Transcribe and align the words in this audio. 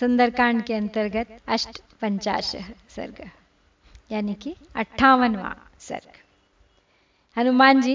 सुंदरकांड 0.00 0.62
के 0.62 0.74
अंतर्गत 0.74 1.38
अष्ट 1.48 1.80
पंचाश 2.00 2.50
सर्ग, 2.90 3.30
यानी 4.12 4.34
कि 4.34 4.54
अट्ठावनवा 4.76 5.54
सर्ग। 5.80 6.12
हनुमान 7.36 7.80
जी 7.80 7.94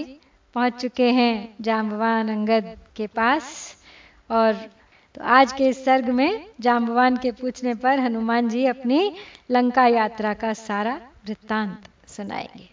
पहुँच 0.56 0.82
चुके 0.82 1.10
हैं 1.12 1.56
जाम्बवान 1.62 2.30
अंगद 2.30 2.78
के 2.96 3.08
पास, 3.08 3.76
और 4.30 4.54
तो 5.16 5.24
आज 5.24 5.54
के 5.54 5.68
इस 5.70 5.84
सर्ग 5.86 6.10
में 6.10 6.46
जाम्बवान 6.60 7.18
के 7.18 7.32
पूछने 7.32 7.74
पर 7.76 8.00
हनुमान 8.00 8.50
जी 8.50 8.66
अपनी 8.66 9.16
लंका 9.52 9.86
यात्रा 9.88 10.34
का 10.34 10.54
सारा 10.54 10.96
वृत्तांत 11.26 11.88
सुनाएँगे। 12.08 12.68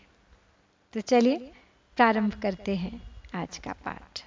तो 0.94 1.00
चलिए 1.00 1.36
प्रारंभ 1.98 2.34
करते 2.42 2.74
हैं 2.76 3.00
आज 3.34 3.58
का 3.58 3.72
पाठ। 3.84 4.22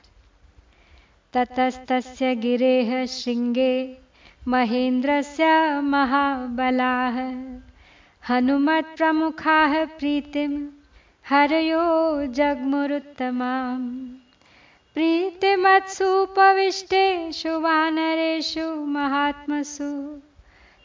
ततस्तस्य 1.33 2.35
गिरेह 2.35 3.05
शृङ्गे 3.05 3.75
महेन्द्रस्य 4.47 5.81
महाबलाः। 5.81 7.43
हनुमत्प्रमुखाः 8.29 9.85
प्रीतिं, 9.85 10.67
हरयो 11.29 12.25
जग्मुरुत्तमाम्। 12.25 14.07
प्रीतिमत्सुपविष्टेषु 14.93 17.59
वानरेषु 17.59 18.85
महात्मसु। 18.85 20.21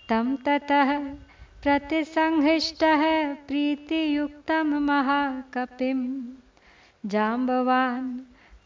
तं 0.08 0.36
ततः 0.36 1.14
प्रतिसंहृष्टः 1.62 3.34
प्रीतियुक्तं 3.34 4.64
महाकपिं 4.64 6.22
जाम्बवान् 7.06 8.19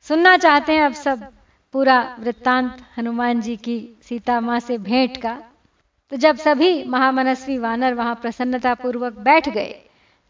सुनना 0.00 0.36
चाहते 0.36 0.72
हैं 0.72 0.82
अब 0.82 0.92
सब 0.92 1.32
पूरा 1.72 2.16
वृत्तांत 2.20 2.76
हनुमान 2.98 3.40
जी 3.40 3.56
की 3.56 3.98
सीता 4.02 4.40
माँ 4.40 4.60
से 4.60 4.78
भेंट 4.78 5.16
का। 5.16 5.42
तो 6.10 6.16
जब 6.16 6.36
सभी 6.36 6.84
महामनस्वी 6.84 7.58
वानर 7.58 7.94
वहाँ 7.94 8.14
प्रसन्नता 8.14 8.74
पूर्वक 8.74 9.12
बैठ 9.12 9.48
गए 9.48 9.82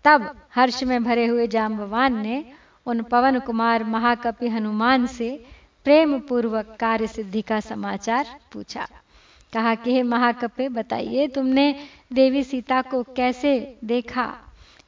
तब 0.06 0.36
हर्ष 0.54 0.82
में 0.82 1.04
भरे 1.04 1.26
हुए 1.26 1.46
जाम्बवान 1.46 2.16
ने 2.16 2.44
उन 2.86 3.02
पवन 3.02 3.38
कुमार 3.38 3.84
महाकपि 3.84 4.48
हनुमान 4.48 5.06
से 5.06 5.46
प्रेम 5.84 6.20
पूर्वक 6.20 6.76
कार्य 6.80 7.06
सिद्धि 7.06 7.42
का 7.42 7.60
समाचार 7.60 8.26
पूछा। 8.52 8.88
कहा 9.52 9.74
कि, 9.74 9.92
हे 9.92 10.02
महाकपे, 10.02 10.68
बताइए 10.68 11.28
तुमने 11.28 11.88
देवी 12.12 12.44
सीता 12.44 12.82
को 12.82 13.02
कैसे 13.02 13.78
देखा? 13.84 14.34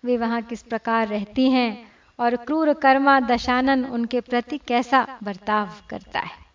वे 0.05 0.17
वहाँ 0.17 0.43
किस 0.43 0.63
प्रकार 0.63 1.09
रहती 1.09 1.51
हैं 1.51 1.93
और 2.19 2.37
क्रूर 2.37 2.73
कर्मा 2.73 3.21
दशानन 3.21 3.85
उनके 3.85 4.21
प्रति 4.21 4.59
कैसा 4.59 5.19
बर्ताव 5.23 5.71
करता 5.91 6.21
है? 6.21 6.49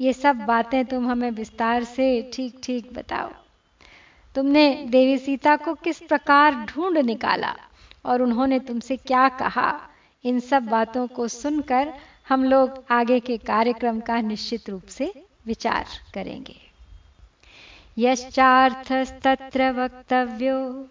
ये 0.00 0.12
सब 0.12 0.36
बातें 0.36 0.84
तुम 0.84 1.10
हमें 1.10 1.30
विस्तार 1.30 1.84
से 1.84 2.30
ठीक 2.34 2.60
ठीक 2.62 2.94
बताओ। 2.94 3.30
तुमने 4.34 4.86
देवी 4.88 5.18
सीता 5.18 5.56
को 5.56 5.74
किस 5.74 5.98
प्रकार 5.98 6.54
ढूंढ 6.54 6.98
निकाला? 6.98 7.56
और 8.06 8.22
उन्होंने 8.22 8.58
तुमसे 8.58 8.96
क्या 8.96 9.28
कहा? 9.28 9.80
इन 10.24 10.40
सब 10.40 10.62
बातों 10.62 11.06
को 11.06 11.28
सुनकर 11.28 11.94
हम 12.28 12.44
लोग 12.44 12.84
आगे 12.90 13.20
के 13.20 13.36
कार्यक्रम 13.36 14.00
का 14.00 14.20
निश्चित 14.20 14.70
रूप 14.70 14.82
से 14.82 15.26
विचार 15.46 15.86
करेंगे। 16.14 16.56
यश्चार्थस्तत्र 17.98 19.70
वक्तव्यो, 19.70 20.86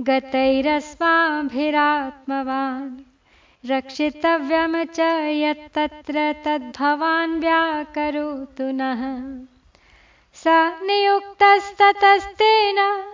गतैरस्माभिरात्मवान् 0.00 2.96
रक्षितव्यं 3.70 4.84
च 4.84 5.28
यत्तत्र 5.32 6.36
तद्भवान् 6.44 7.40
व्याकरोतु 7.40 8.60
नः। 8.60 9.44
स 10.34 10.44
नियुक्तस्ततस्तेन 10.82 13.04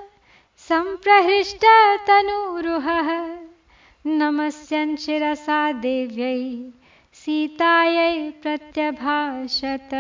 सम्प्रहृष्टतनूरुहः 0.69 3.09
नमस्यन् 4.07 4.97
शिरसा 4.97 5.73
देव्यै 5.73 6.71
सीतायै 7.21 8.31
प्रत्यभाषत। 8.43 9.91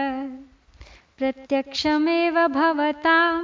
प्रत्यक्षमेव 1.18 2.38
भवतां 2.48 3.42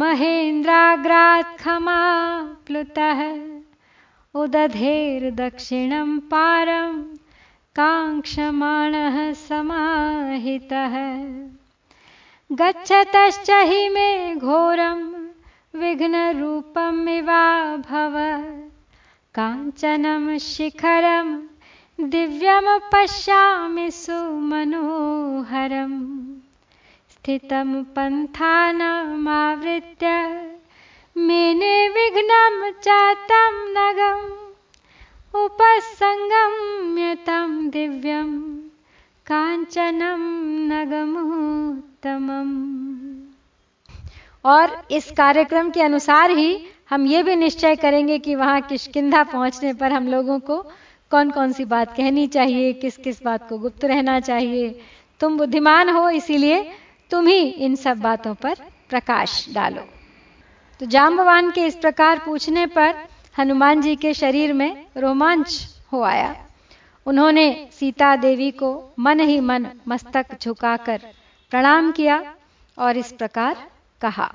महेन्द्राग्रात् 0.00 1.56
क्षमाप्लुतः 1.56 3.22
उदधेर्दक्षिणं 4.42 6.18
पारं 6.18 7.02
काङ्क्षमाणः 7.80 9.32
समाहितः। 9.32 10.96
गच्छतश्च 12.60 13.50
हि 13.50 13.88
मे 13.88 14.34
घोरं 14.34 15.27
विघ्नरूपमिवा 15.74 17.76
भव 17.76 18.44
काञ्चनं 19.34 20.38
शिखरं 20.38 21.46
दिव्यं 22.00 22.78
पश्यामि 22.92 23.90
सुमनोहरं 23.90 26.24
स्थितं 27.10 27.84
पन्थानमावृत्य 27.84 30.06
मेने 31.16 31.88
विघ्नं 31.88 32.70
चातं 32.70 33.52
नगम्। 33.52 34.30
उपसङ्गम्यतं 35.44 37.68
दिव्यं। 37.68 38.62
कांचनम 39.26 40.68
नगमोत्तमम। 40.72 42.87
और 44.48 44.70
इस 44.90 45.10
कार्यक्रम 45.10 45.70
के 45.70 45.82
अनुसार 45.82 46.30
ही 46.30 46.66
हम 46.90 47.06
ये 47.06 47.22
भी 47.22 47.34
निश्चय 47.36 47.76
करेंगे 47.76 48.18
कि 48.18 48.34
वहाँ 48.34 48.60
किशकिंधा 48.60 49.22
पहुँचने 49.24 49.72
पर 49.72 49.92
हम 49.92 50.08
लोगों 50.08 50.38
को 50.40 50.56
कौन 51.10 51.30
कौन 51.30 51.52
सी 51.52 51.64
बात 51.64 51.96
कहनी 51.96 52.26
चाहिए 52.26 52.72
किस 52.72 52.96
किस 52.96 53.22
बात 53.22 53.48
को 53.48 53.58
गुप्त 53.58 53.84
रहना 53.84 54.18
चाहिए। 54.20 54.68
तुम 55.20 55.36
बुद्धिमान 55.38 55.90
हो, 55.90 56.08
इसीलिए 56.10 56.62
तुम 57.10 57.26
ही 57.26 57.40
इन 57.40 57.74
सब 57.74 58.00
बातों 58.00 58.34
पर 58.34 58.54
प्रकाश 58.88 59.44
डालो। 59.54 59.82
तो 60.80 60.86
जाम्बवान 60.86 61.50
के 61.50 61.66
इस 61.66 61.76
प्रकार 61.76 62.18
पूछने 62.18 62.66
पर 62.66 62.94
हनुमान 63.38 63.80
जी 63.80 63.96
के 63.96 64.12
शरीर 64.14 64.52
में 64.52 64.86
रोमांच 64.96 65.58
हो 65.92 66.02
आया। 66.02 66.34
उन्होंने 67.06 67.68
सीता 67.72 68.14
देवी 68.16 68.50
को 68.50 68.70
मन 68.98 69.20
ही 69.20 69.40
मन 69.40 69.66
मस्तक 69.88 70.36
झुकाकर 70.42 71.00
प्रणाम 71.52 71.90
किया 71.92 72.22
और 72.78 72.96
इस 72.96 73.12
प्रकार 73.12 73.56
कहा। 74.00 74.32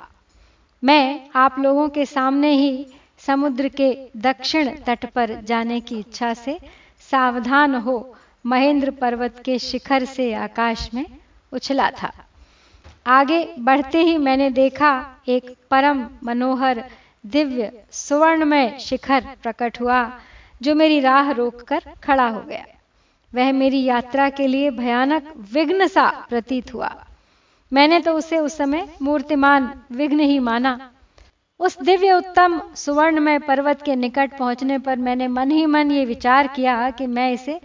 मैं 0.84 1.30
आप 1.36 1.60
लोगों 1.60 1.90
के 1.90 2.06
सामने 2.06 2.52
ही 2.52 2.88
समुद्र 3.18 3.68
के 3.68 4.10
दक्षिण 4.18 4.70
तट 4.86 5.06
पर 5.06 5.42
जाने 5.42 5.80
की 5.80 6.00
इच्छा 6.00 6.34
से 6.34 6.60
सावधान 7.12 7.76
हो 7.76 8.16
महेंद्र 8.46 8.92
पर्वत 8.92 9.42
के 9.46 9.60
शिखर 9.60 10.06
से 10.06 10.34
आकाश 10.34 10.90
में 10.94 11.06
उछला 11.52 11.90
था। 11.92 12.12
आगे 13.08 13.56
बढ़ते 13.60 14.02
ही 14.02 14.18
मैंने 14.18 14.50
देखा 14.50 14.92
एक 15.28 15.56
परम 15.72 16.10
मनोहर 16.24 16.84
दिव्य 17.26 17.72
सुवर्णमय 17.92 18.78
शिखर 18.80 19.28
प्रकट 19.44 19.82
हुआ, 19.82 20.12
जो 20.62 20.76
मेरी 20.76 21.00
राह 21.00 21.32
रोककर 21.32 21.84
खड़ा 22.04 22.28
हो 22.28 22.42
गया। 22.42 22.66
वह 23.36 23.52
मेरी 23.52 23.84
यात्रा 23.84 24.30
के 24.30 24.48
लिए 24.48 24.72
भयानक 24.72 25.34
विघ्न 25.54 25.88
सा 25.88 26.10
प्रतीत 26.30 26.74
हुआ। 26.74 27.06
मैंने 27.74 28.00
तो 28.00 28.14
उसे 28.14 28.40
उस 28.40 28.58
समय 28.58 28.90
मूर्तिमान 29.02 29.82
विघ्न 29.92 30.20
ही 30.20 30.40
माना। 30.40 30.92
उस 31.60 31.82
दिव्य 31.82 32.14
उत्तम 32.14 32.62
सुवर्णमय 32.76 33.40
पर्वत 33.40 33.82
के 33.82 33.96
निकट 33.96 34.38
पहुँचने 34.38 34.80
पर 34.80 34.98
मैंने 34.98 35.28
मन 35.28 35.52
ही 35.52 35.66
मन 35.66 35.92
ये 35.92 36.06
विचार 36.06 36.48
किया 36.48 36.90
कि 36.90 37.08
मैं 37.08 37.34
इसे 37.34 37.62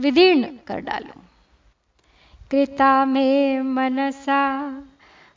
विदीर्ण 0.00 0.46
कर 0.66 0.80
डालूं। 0.80 1.20
कृता 2.50 3.04
में 3.04 3.60
मनसा 3.60 4.72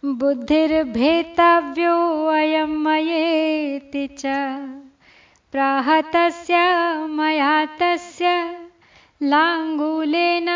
बुद्धिर्भेतव्यो 0.06 2.28
अयम 2.28 2.90
मयेति 2.90 4.08
च। 4.08 4.22
प्राहतस्य 5.52 6.56
मया 7.10 7.66
तस्य 7.66 8.58
लाङ्गूलेन 9.24 10.50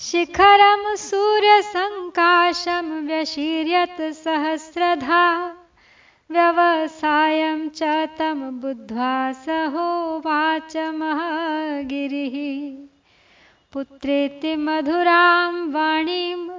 शिखरं 0.00 0.96
सूर्यसङ्काशं 0.96 3.06
व्यशीर्यत् 3.06 4.12
सहस्रधा, 4.12 5.56
व्यवसायं 6.30 7.68
च 7.68 8.08
तं 8.18 8.60
बुद्ध्वा 8.60 9.32
सहोवाच 9.32 10.76
महागिरिः। 10.76 12.36
पुत्रेति 13.72 14.56
मधुरां 14.56 15.70
वाणीं 15.70 16.50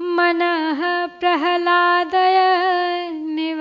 मनः 0.00 1.06
प्रह्लादयन्निव 1.06 3.58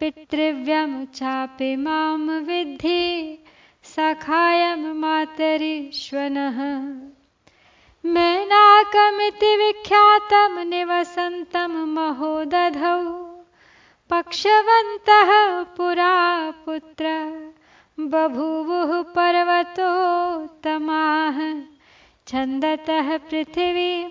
पितृव्यं 0.00 1.06
चापि 1.06 1.76
माँ 1.76 2.18
विद्धि, 2.18 3.38
सखायं 3.84 4.94
मातरीश्वनः। 4.94 6.84
मेनाकमिति 8.06 9.56
विख्यातं 9.56 10.64
निवसन्तं 10.64 11.68
महोदधौ। 11.68 13.26
पक्षवन्तः 14.10 15.62
पुरा 15.62 16.50
पुत्र, 16.50 17.32
बभूवुः 18.00 19.02
पर्वतोत्तमाः 19.02 21.62
छन्दतः 22.26 23.16
पृथिवीं 23.16 24.10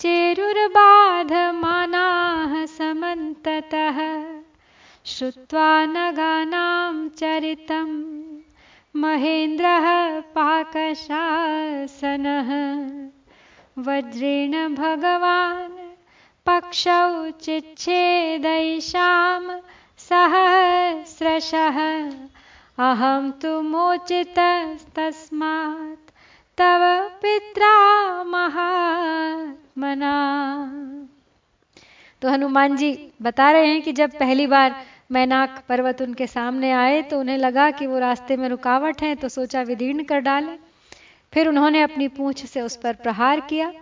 चेरुर्बाधमानाः 0.00 2.66
समन्ततः। 2.66 4.24
श्रुत्वा 5.06 5.86
नगानां 5.86 7.08
चरितं 7.08 8.23
महेन्द्रः 8.96 10.20
पाकशासनः। 10.20 12.50
वज्रेण 13.78 14.74
भगवान् 14.74 15.94
पक्षौ 16.46 17.30
चिच्छेदैषां 17.30 19.60
सहस्रशः। 19.98 21.78
अहं 22.78 23.30
तु 23.30 23.62
मोचितस्तस्मात् 23.62 26.10
तव 26.58 27.10
पित्रा 27.22 27.74
महात्मना। 28.24 30.16
तो 32.22 32.28
हनुमान 32.28 32.76
जी 32.76 33.12
बता 33.22 33.50
रहे 33.50 33.66
हैं 33.66 33.82
कि 33.82 33.92
जब 33.92 34.18
पहली 34.18 34.46
बार 34.46 34.84
मैनाक 35.14 35.62
पर्वत 35.68 36.02
उनके 36.02 36.26
सामने 36.26 36.70
आए 36.74 37.00
तो 37.02 37.18
उन्हें 37.20 37.36
लगा 37.38 37.70
कि 37.70 37.86
वो 37.86 37.98
रास्ते 38.00 38.36
में 38.36 38.48
रुकावट 38.48 39.02
है 39.02 39.14
तो 39.14 39.28
सोचा 39.30 39.62
विदीर्ण 39.62 40.04
कर 40.04 40.20
डाले। 40.22 40.56
फिर 41.32 41.48
उन्होंने 41.48 41.82
अपनी 41.82 42.08
पूंछ 42.10 42.44
से 42.46 42.60
उस 42.60 42.76
पर 42.76 42.94
प्रहार 43.02 43.40
किया। 43.40 43.72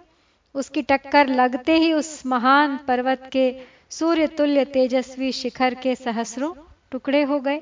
उसकी 0.55 0.83
टक्कर 0.83 1.29
लगते 1.31 1.77
ही 1.77 1.93
उस 1.93 2.11
महान 2.27 2.79
पर्वत 2.87 3.29
के 3.33 3.45
सूर्य 3.91 4.27
तुल्य 4.37 4.65
तेजस्वी 4.67 5.33
शिखर 5.33 5.75
के 5.75 5.95
सहस्रों 5.95 6.53
टुकड़े 6.93 7.23
हो 7.23 7.39
गए। 7.41 7.61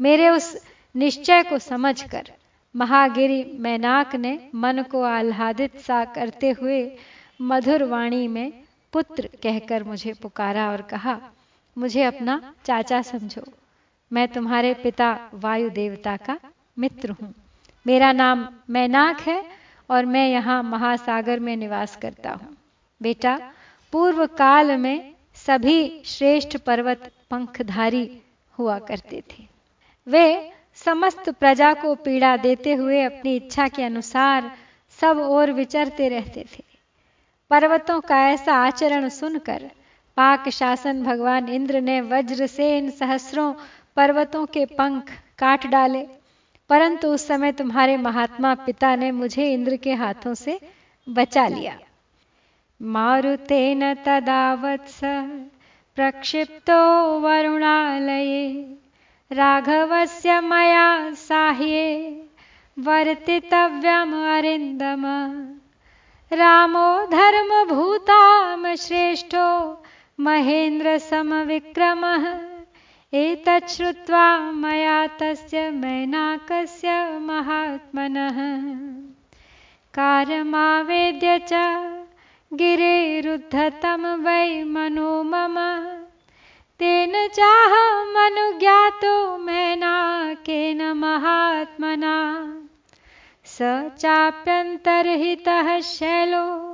मेरे 0.00 0.28
उस 0.28 0.54
निश्चय 0.94 1.42
को 1.42 1.58
समझकर 1.60 2.30
महागिरी 2.74 3.44
मैनाक 3.58 4.14
ने 4.16 4.38
मन 4.54 4.82
को 4.90 5.02
आह्लादित 5.02 5.78
सा 5.80 6.04
करते 6.14 6.50
हुए 6.50 6.80
मधुर 7.40 7.82
वाणी 7.84 8.26
में 8.28 8.52
पुत्र 8.92 9.28
कहकर 9.42 9.84
मुझे 9.84 10.12
पुकारा 10.12 10.70
और 10.70 10.82
कहा 10.90 11.18
मुझे 11.78 12.02
अपना 12.02 12.54
चाचा 12.64 13.02
समझो। 13.02 13.42
मैं 14.12 14.28
तुम्हारे 14.28 14.74
पिता 14.74 15.30
वायु 15.34 15.70
देवता 15.70 16.16
का 16.16 16.38
मित्र 16.78 17.10
हूँ। 17.10 17.34
मेरा 17.86 18.12
नाम 18.12 18.48
मैनाक 18.70 19.20
है 19.20 19.44
और 19.90 20.04
मैं 20.04 20.28
यहाँ 20.28 20.62
महासागर 20.62 21.40
में 21.40 21.56
निवास 21.56 21.96
करता 21.96 22.30
हूँ। 22.30 22.56
बेटा, 23.02 23.52
पूर्व 23.92 24.26
काल 24.26 24.76
में 24.76 25.14
सभी 25.34 26.02
श्रेष्ठ 26.04 26.56
पर्वत 26.56 27.10
पंखधारी 27.30 28.20
हुआ 28.58 28.78
करते 28.78 29.22
थे। 29.30 29.46
वे 30.06 30.52
समस्त 30.74 31.30
प्रजा 31.30 31.74
को 31.74 31.94
पीड़ा 31.94 32.36
देते 32.36 32.74
हुए 32.74 33.02
अपनी 33.02 33.36
इच्छा 33.36 33.68
के 33.68 33.82
अनुसार 33.82 34.50
सब 35.00 35.18
ओर 35.18 35.52
विचरते 35.52 36.08
रहते 36.08 36.44
थे। 36.54 36.64
पर्वतों 37.50 38.00
का 38.00 38.18
ऐसा 38.28 38.54
आचरण 38.54 39.08
सुनकर 39.08 39.70
पाक 40.16 40.48
शासन 40.48 41.02
भगवान 41.02 41.48
इंद्र 41.48 41.80
ने 41.80 42.00
वज्र 42.00 42.46
से 42.46 42.78
इन 42.78 42.90
सहस्रों 42.90 43.54
पर्वतों 43.96 44.46
के 44.46 44.64
पंख 44.64 45.10
काट 45.38 45.66
डाले। 45.66 46.06
परंतु 46.68 47.08
उस 47.08 47.26
समय 47.26 47.52
तुम्हारे 47.52 47.96
महात्मा 47.96 48.54
पिता 48.54 48.96
ने 48.96 49.10
मुझे 49.10 49.52
इंद्र 49.54 49.76
के 49.76 49.92
हाथों 49.92 50.34
से 50.34 50.60
बचा 51.08 51.46
लिया। 51.46 51.78
मारुते 52.82 53.74
मारुतेन 53.74 53.94
तदावत्स 53.94 55.00
प्रक्षिप्तो 55.96 57.10
वरुणालये, 57.20 58.74
राघवस्य 59.32 60.40
मया 60.40 61.14
साह्ये, 61.14 62.22
वर्तितव्यम् 62.78 64.38
अरिन्दम। 64.38 65.04
रामो 66.32 67.06
धर्मभूतां 67.06 68.76
श्रेष्ठो 68.76 69.82
महेन्द्रसमविक्रमः 70.20 72.40
एतत् 73.14 73.68
श्रुत्वा 73.68 74.52
मया 74.52 75.06
तस्य 75.06 75.70
मैनाकस्य 75.70 77.18
महात्मनः। 77.18 78.38
कारमावेद्य 79.94 81.38
च 81.38 81.52
गिरिरुद्धतं 82.52 84.24
वै 84.24 84.64
मनो 84.64 85.22
मम। 85.22 85.56
तेन 86.78 87.28
चाहमनुज्ञातो 87.28 89.38
मैनाकेन 89.38 90.92
महात्मना। 90.92 92.44
स 93.44 93.58
चाप्यन्तर्हितः 93.98 95.80
शैलो 95.80 96.73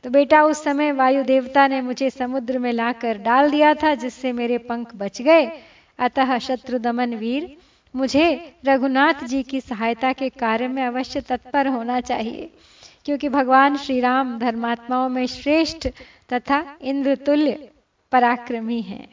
तो 0.03 0.09
बेटा, 0.09 0.43
उस 0.43 0.63
समय 0.63 0.91
वायु 0.91 1.23
देवता 1.23 1.67
ने 1.67 1.81
मुझे 1.81 2.09
समुद्र 2.09 2.59
में 2.59 2.71
लाकर 2.73 3.17
डाल 3.17 3.51
दिया 3.51 3.73
था, 3.73 3.95
जिससे 3.95 4.31
मेरे 4.31 4.57
पंख 4.57 4.95
बच 4.95 5.21
गए। 5.21 5.45
अतः 5.99 6.37
शत्रु 6.37 6.77
दमन 6.79 7.15
वीर, 7.15 7.57
मुझे 7.95 8.55
रघुनाथ 8.65 9.23
जी 9.23 9.43
की 9.43 9.61
सहायता 9.61 10.13
के 10.13 10.29
कार्य 10.29 10.67
में 10.67 10.83
अवश्य 10.83 11.21
तत्पर 11.21 11.67
होना 11.67 11.99
चाहिए, 12.01 12.49
क्योंकि 13.05 13.29
भगवान 13.29 13.77
श्री 13.77 13.99
राम 13.99 14.37
धर्मात्माओं 14.39 15.09
में 15.09 15.25
श्रेष्ठ 15.27 15.87
तथा 16.33 16.63
इंद्रतुल्य 16.81 17.69
पराक्रमी 18.11 18.81
हैं। 18.81 19.07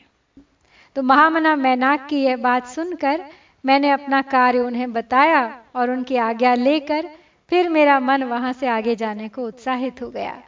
तो 0.97 1.03
महामना 1.03 1.57
मैनाक 1.57 2.07
की 2.07 2.23
यह 2.25 2.37
बात 2.37 2.67
सुनकर 2.67 3.25
मैंने 3.65 3.91
अपना 3.91 4.23
कार्य 4.23 4.59
उन्हें 4.59 4.93
बताया 4.93 5.63
और 5.77 5.91
उनकी 5.91 6.17
आज्ञा 6.17 6.55
लेकर 6.55 7.09
फिर 7.51 7.69
मेरा 7.69 8.01
मन 8.01 8.23
वहाँ 8.23 8.53
से 8.53 8.67
आगे 8.67 8.97
जाने 8.97 9.29
को 9.29 9.47
उत्साहित 9.47 10.03
हो 10.03 10.11
गया। 10.11 10.43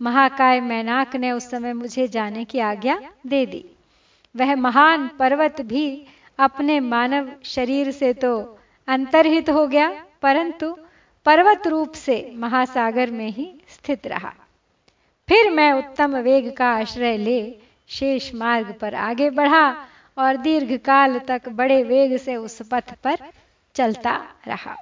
महाकाय 0.00 0.60
मैनाक 0.60 1.16
ने 1.16 1.30
उस 1.32 1.50
समय 1.50 1.72
मुझे 1.72 2.06
जाने 2.08 2.44
की 2.44 2.58
आज्ञा 2.60 2.98
दे 3.26 3.44
दी। 3.46 3.64
वह 4.34 4.54
महान 4.56 5.08
पर्वत 5.18 5.60
भी 5.60 5.86
अपने 6.38 6.78
मानव 6.80 7.30
शरीर 7.44 7.90
से 7.90 8.12
तो 8.12 8.36
अंतर्हित 8.88 9.50
हो 9.50 9.66
गया, 9.66 9.88
परंतु 10.22 10.76
पर्वत 11.26 11.66
रूप 11.66 11.92
से 11.94 12.18
महासागर 12.36 13.10
में 13.10 13.28
ही 13.28 13.52
स्थित 13.68 14.06
रहा। 14.06 14.32
फिर 15.28 15.50
मैं 15.50 15.72
उत्तम 15.72 16.16
वेग 16.16 16.56
का 16.56 16.66
आश्रय 16.70 17.16
ले 17.16 17.40
शेष 17.88 18.34
मार्ग 18.34 18.74
पर 18.80 18.94
आगे 18.94 19.30
बढ़ा 19.30 19.64
और 20.16 20.36
दीर्घ 20.36 20.76
काल 20.76 21.18
तक 21.18 21.48
बड़े 21.48 21.82
वेग 21.82 22.16
से 22.16 22.36
उस 22.36 22.60
पथ 22.70 22.94
पर 23.04 23.30
चलता 23.74 24.16
रहा। 24.46 24.76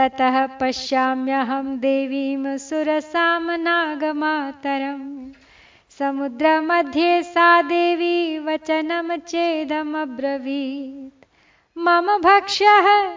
ततः 0.00 0.46
पश्याम्यहं 0.46 1.78
देवीं 1.78 2.56
सुरसां 2.56 3.58
नागमातरम्। 3.58 5.30
समुद्रमध्ये 5.98 7.22
सा 7.22 7.62
देवी 7.62 8.38
वचनं 8.38 9.16
चेदमब्रवीत्। 9.16 11.26
मम 11.78 12.18
भक्ष्यः 12.18 13.16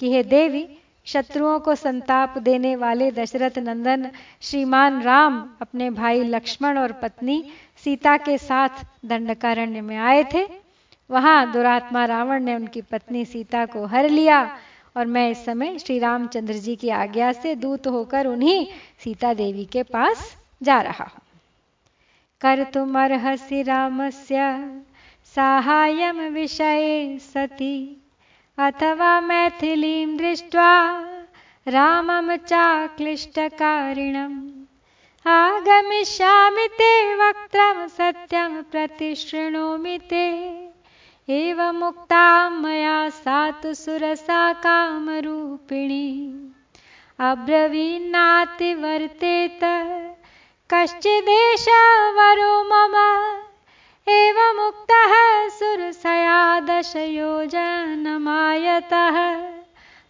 कि, 0.00 0.12
हे 0.12 0.22
देवी, 0.22 0.68
शत्रुओं 1.06 1.58
को 1.60 1.74
संताप 1.74 2.38
देने 2.38 2.76
वाले 2.76 3.10
दशरथ 3.10 3.58
नंदन, 3.58 4.10
श्रीमान 4.40 5.02
राम, 5.02 5.38
अपने 5.60 5.90
भाई 5.90 6.22
लक्ष्मण 6.22 6.78
और 6.78 6.92
पत्नी 6.92 7.44
सीता 7.84 8.16
के 8.16 8.38
साथ 8.38 8.84
दंडकारण्य 9.04 9.80
में 9.80 9.96
आए 9.96 10.24
थे। 10.24 10.65
वहाँ 11.10 11.52
दुरात्मा 11.52 12.04
रावण 12.04 12.42
ने 12.42 12.54
उनकी 12.54 12.82
पत्नी 12.82 13.24
सीता 13.24 13.66
को 13.66 13.86
हर 13.86 14.08
लिया 14.08 14.58
और 14.96 15.06
मैं 15.06 15.30
इस 15.30 15.44
समय 15.44 15.78
श्री 15.78 15.98
रामचंद्र 15.98 16.54
जी 16.54 16.76
की 16.76 16.88
आज्ञा 16.88 17.32
से 17.32 17.54
दूत 17.54 17.86
होकर 17.86 18.26
उन्हीं 18.26 18.66
सीता 19.04 19.34
देवी 19.34 19.64
के 19.64 19.82
पास 19.82 20.36
जा 20.62 20.80
रहा 20.80 21.04
हूँ। 21.04 21.20
कर 22.40 22.64
तुम 22.64 23.04
अर्हसि 23.04 23.62
रामस्य 23.62 24.70
साहाय्यम 25.24 26.20
विषय 26.20 27.18
सती, 27.18 28.02
अथवा 28.58 29.20
मैथिलीं 29.20 30.16
दृष्ट्वा 30.16 31.04
रामं 31.68 32.36
चाक्लिष्टकारिणम्। 32.36 34.50
आगमिष्यामि 35.26 36.68
ते 36.68 37.14
वक्त्रं 37.14 37.88
सत्यं 37.88 38.62
प्रतिशृणोमि 38.62 39.98
ते। 39.98 40.65
एवमुक्ता 41.28 42.50
मया 42.50 43.08
सा 43.08 43.50
तु 43.50 43.74
सुरसा 43.74 44.52
कामरूपिणी। 44.52 46.34
अब्रवीन्नातिवर्तेत 47.18 49.60
कश्चिदेशवरो 50.74 52.64
मम। 52.64 52.94
एवमुक्तः 54.08 55.48
सुरसया 55.48 56.60
दशयोजनमायतः। 56.60 59.48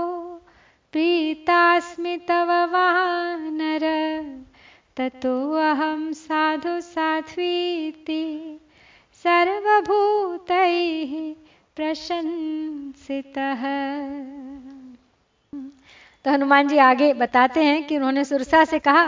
प्रीतास्मि 0.93 2.17
तव 2.29 2.53
वानर। 2.73 4.18
ततो 4.99 5.33
अहं 5.55 6.01
साधु 6.13 6.81
साध्वीति, 6.83 8.25
सर्वभूतैः 9.25 11.13
प्रशंसितः। 11.77 13.63
तो 16.25 16.31
हनुमान 16.31 16.69
जी 16.69 16.79
आगे 16.79 17.13
बताते 17.15 17.65
हैं 17.65 17.87
कि 17.87 17.97
उन्होंने 17.97 18.25
सुरसा 18.25 18.65
से 18.65 18.79
कहा 18.81 19.07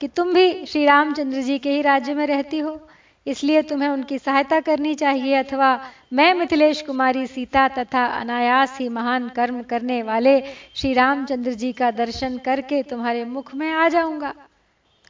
कि 0.00 0.08
तुम 0.08 0.34
भी 0.34 0.66
श्री 0.66 0.84
रामचंद्र 0.86 1.42
जी 1.42 1.58
के 1.58 1.70
ही 1.70 1.82
राज्य 1.82 2.14
में 2.14 2.26
रहती 2.26 2.58
हो, 2.58 2.78
इसलिए 3.26 3.62
तुम्हें 3.62 3.88
उनकी 3.88 4.18
सहायता 4.18 4.60
करनी 4.60 4.94
चाहिए 4.96 5.34
अथवा 5.36 5.80
मैं 6.12 6.32
मिथिलेश 6.34 6.82
कुमारी 6.82 7.26
सीता 7.28 7.68
तथा 7.78 8.04
अनायास 8.20 8.78
ही 8.80 8.88
महान 8.90 9.28
कर्म 9.36 9.62
करने 9.64 10.02
वाले 10.02 10.40
श्री 10.76 10.92
रामचंद्र 10.94 11.52
जी 11.54 11.72
का 11.72 11.90
दर्शन 11.96 12.38
करके 12.44 12.82
तुम्हारे 12.84 13.24
मुख 13.26 13.54
में 13.54 13.70
आ 13.70 13.88
जाऊँगा। 13.88 14.34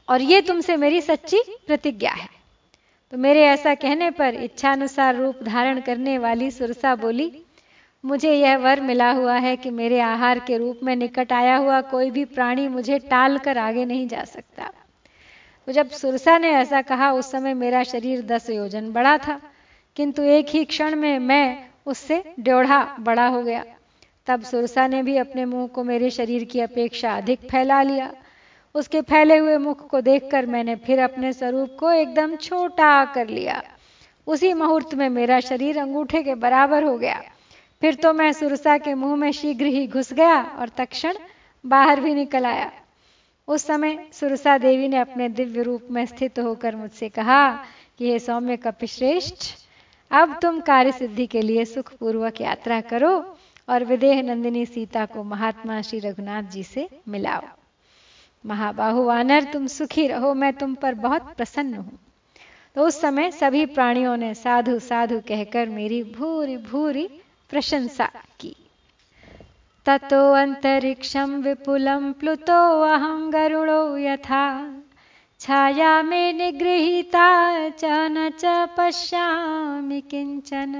और 0.09 0.21
ये 0.21 0.41
तुमसे 0.41 0.75
मेरी 0.75 1.01
सच्ची 1.01 1.41
प्रतिज्ञा 1.67 2.11
है। 2.11 2.27
तो 3.11 3.17
मेरे 3.17 3.43
ऐसा 3.43 3.75
कहने 3.75 4.09
पर 4.09 4.33
इच्छानुसार 4.33 5.15
रूप 5.15 5.43
धारण 5.43 5.81
करने 5.81 6.17
वाली 6.17 6.51
सुरसा 6.51 6.95
बोली, 6.95 7.31
मुझे 8.05 8.33
यह 8.33 8.57
वर 8.57 8.81
मिला 8.81 9.11
हुआ 9.11 9.37
है 9.37 9.55
कि 9.57 9.69
मेरे 9.69 9.99
आहार 9.99 10.39
के 10.39 10.57
रूप 10.57 10.79
में 10.83 10.95
निकट 10.95 11.33
आया 11.33 11.55
हुआ 11.55 11.81
कोई 11.81 12.11
भी 12.11 12.25
प्राणी 12.25 12.67
मुझे 12.67 12.99
टाल 12.99 13.37
कर 13.37 13.57
आगे 13.57 13.85
नहीं 13.85 14.07
जा 14.07 14.23
सकता। 14.23 14.71
तो 15.67 15.71
जब 15.71 15.89
सुरसा 15.89 16.37
ने 16.37 16.49
ऐसा 16.49 16.81
कहा, 16.81 17.11
उस 17.11 17.31
समय 17.31 17.53
मेरा 17.53 17.83
शरीर 17.83 18.21
दस 18.21 18.49
योजन 18.49 18.91
बड़ा 18.91 19.17
था। 19.17 19.41
किंतु 19.95 20.23
एक 20.23 20.45
ही 20.49 20.65
क्षण 20.65 20.95
में 20.95 21.19
मैं 21.19 21.67
उससे 21.85 22.23
ड्योढ़ा 22.39 22.95
बड़ा 22.99 23.27
हो 23.27 23.43
गया। 23.43 23.65
तब 24.27 24.41
सुरसा 24.41 24.87
ने 24.87 25.03
भी 25.03 25.17
अपने 25.17 25.45
मुँह 25.45 25.67
को 25.67 25.83
मेरे 25.83 26.09
शरीर 26.09 26.43
की 26.43 26.59
अपेक्षा 26.59 27.17
अधिक 27.17 27.39
फैला 27.39 27.81
लिया। 27.81 28.13
उसके 28.75 29.01
फैले 29.01 29.37
हुए 29.37 29.57
मुख 29.57 29.89
को 29.89 30.01
देखकर 30.01 30.45
मैंने 30.45 30.75
फिर 30.75 30.99
अपने 30.99 31.33
स्वरूप 31.33 31.77
को 31.79 31.91
एकदम 31.91 32.35
छोटा 32.35 33.05
कर 33.05 33.27
लिया। 33.27 33.63
उसी 34.27 34.53
मुहूर्त 34.53 34.93
में 34.95 35.09
मेरा 35.09 35.39
शरीर 35.39 35.79
अंगूठे 35.79 36.23
के 36.23 36.35
बराबर 36.35 36.83
हो 36.83 36.97
गया। 36.97 37.21
फिर 37.81 37.95
तो 37.95 38.13
मैं 38.13 38.33
सुरसा 38.33 38.77
के 38.77 38.93
मुँह 38.93 39.15
में 39.15 39.31
शीघ्र 39.31 39.65
ही 39.65 39.87
घुस 39.87 40.13
गया 40.13 40.41
और 40.41 40.69
तक्षण 40.69 41.13
बाहर 41.65 41.99
भी 41.99 42.13
निकल 42.13 42.45
आया। 42.45 42.71
उस 43.47 43.65
समय 43.65 44.09
सुरसा 44.13 44.57
देवी 44.57 44.87
ने 44.87 44.97
अपने 44.97 45.29
दिव्य 45.29 45.61
रूप 45.61 45.87
में 45.91 46.05
स्थित 46.05 46.39
होकर 46.39 46.75
मुझसे 46.75 47.09
कहा 47.09 47.51
कि, 47.97 48.11
हे 48.11 48.19
सौम्य 48.19 48.57
कपिश्रेष्ठ, 48.57 49.51
अब 50.11 50.39
तुम 50.41 50.59
कार्य 50.59 50.91
सिद्धि 50.91 51.27
के 51.27 51.41
लिए 51.41 51.65
सुखपूर्वक 51.65 52.41
यात्रा 52.41 52.81
करो 52.81 53.37
और 53.69 53.83
विदेह 53.83 54.21
नंदिनी 54.21 54.65
सीता 54.65 55.05
को 55.05 55.23
महात्मा 55.23 55.81
श्री 55.81 55.99
रघुनाथ 55.99 56.43
जी 56.43 56.63
से 56.63 56.89
मिलाओ। 57.07 57.62
महाबाहु 58.45 59.03
वानर 59.03 59.43
तुम 59.43 59.67
सुखी 59.67 60.07
रहो, 60.07 60.33
मैं 60.33 60.53
तुम 60.53 60.75
पर 60.75 60.93
बहुत 60.93 61.33
प्रसन्न 61.37 61.73
हूँ। 61.73 61.99
तो 62.75 62.81
उस 62.81 63.01
समय 63.01 63.31
सभी 63.31 63.65
प्राणियों 63.65 64.17
ने 64.17 64.33
साधु 64.33 64.79
साधु 64.79 65.19
कहकर 65.19 65.69
मेरी 65.69 66.03
भूरी 66.03 66.57
भूरी 66.57 67.09
प्रशंसा 67.49 68.09
की। 68.39 68.55
ततो 69.85 70.33
अन्तरिक्षं 70.33 71.43
प्लुतो 72.13 72.81
अहम 72.81 73.31
गरुडो 73.31 73.97
यथा। 73.97 74.73
छाया 75.39 76.01
मे 76.01 76.33
निगृहीता 76.33 77.27
च 77.69 77.81
न 77.85 78.31
च 78.39 78.41
पश्यामि 78.45 80.01
किंचन। 80.01 80.73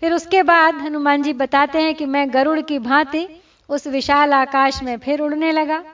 फिर 0.00 0.12
उसके 0.12 0.42
बाद 0.42 0.74
हनुमान 0.74 1.22
जी 1.22 1.32
बताते 1.32 1.78
हैं 1.78 1.94
कि 1.94 2.06
मैं 2.06 2.34
गरुड़ 2.34 2.60
की 2.60 2.78
भांति 2.78 3.28
उस 3.68 3.86
विशाल 3.86 4.32
आकाश 4.32 4.82
में 4.82 4.98
फिर 4.98 5.20
उड़ने 5.20 5.52
लगा। 5.52 5.84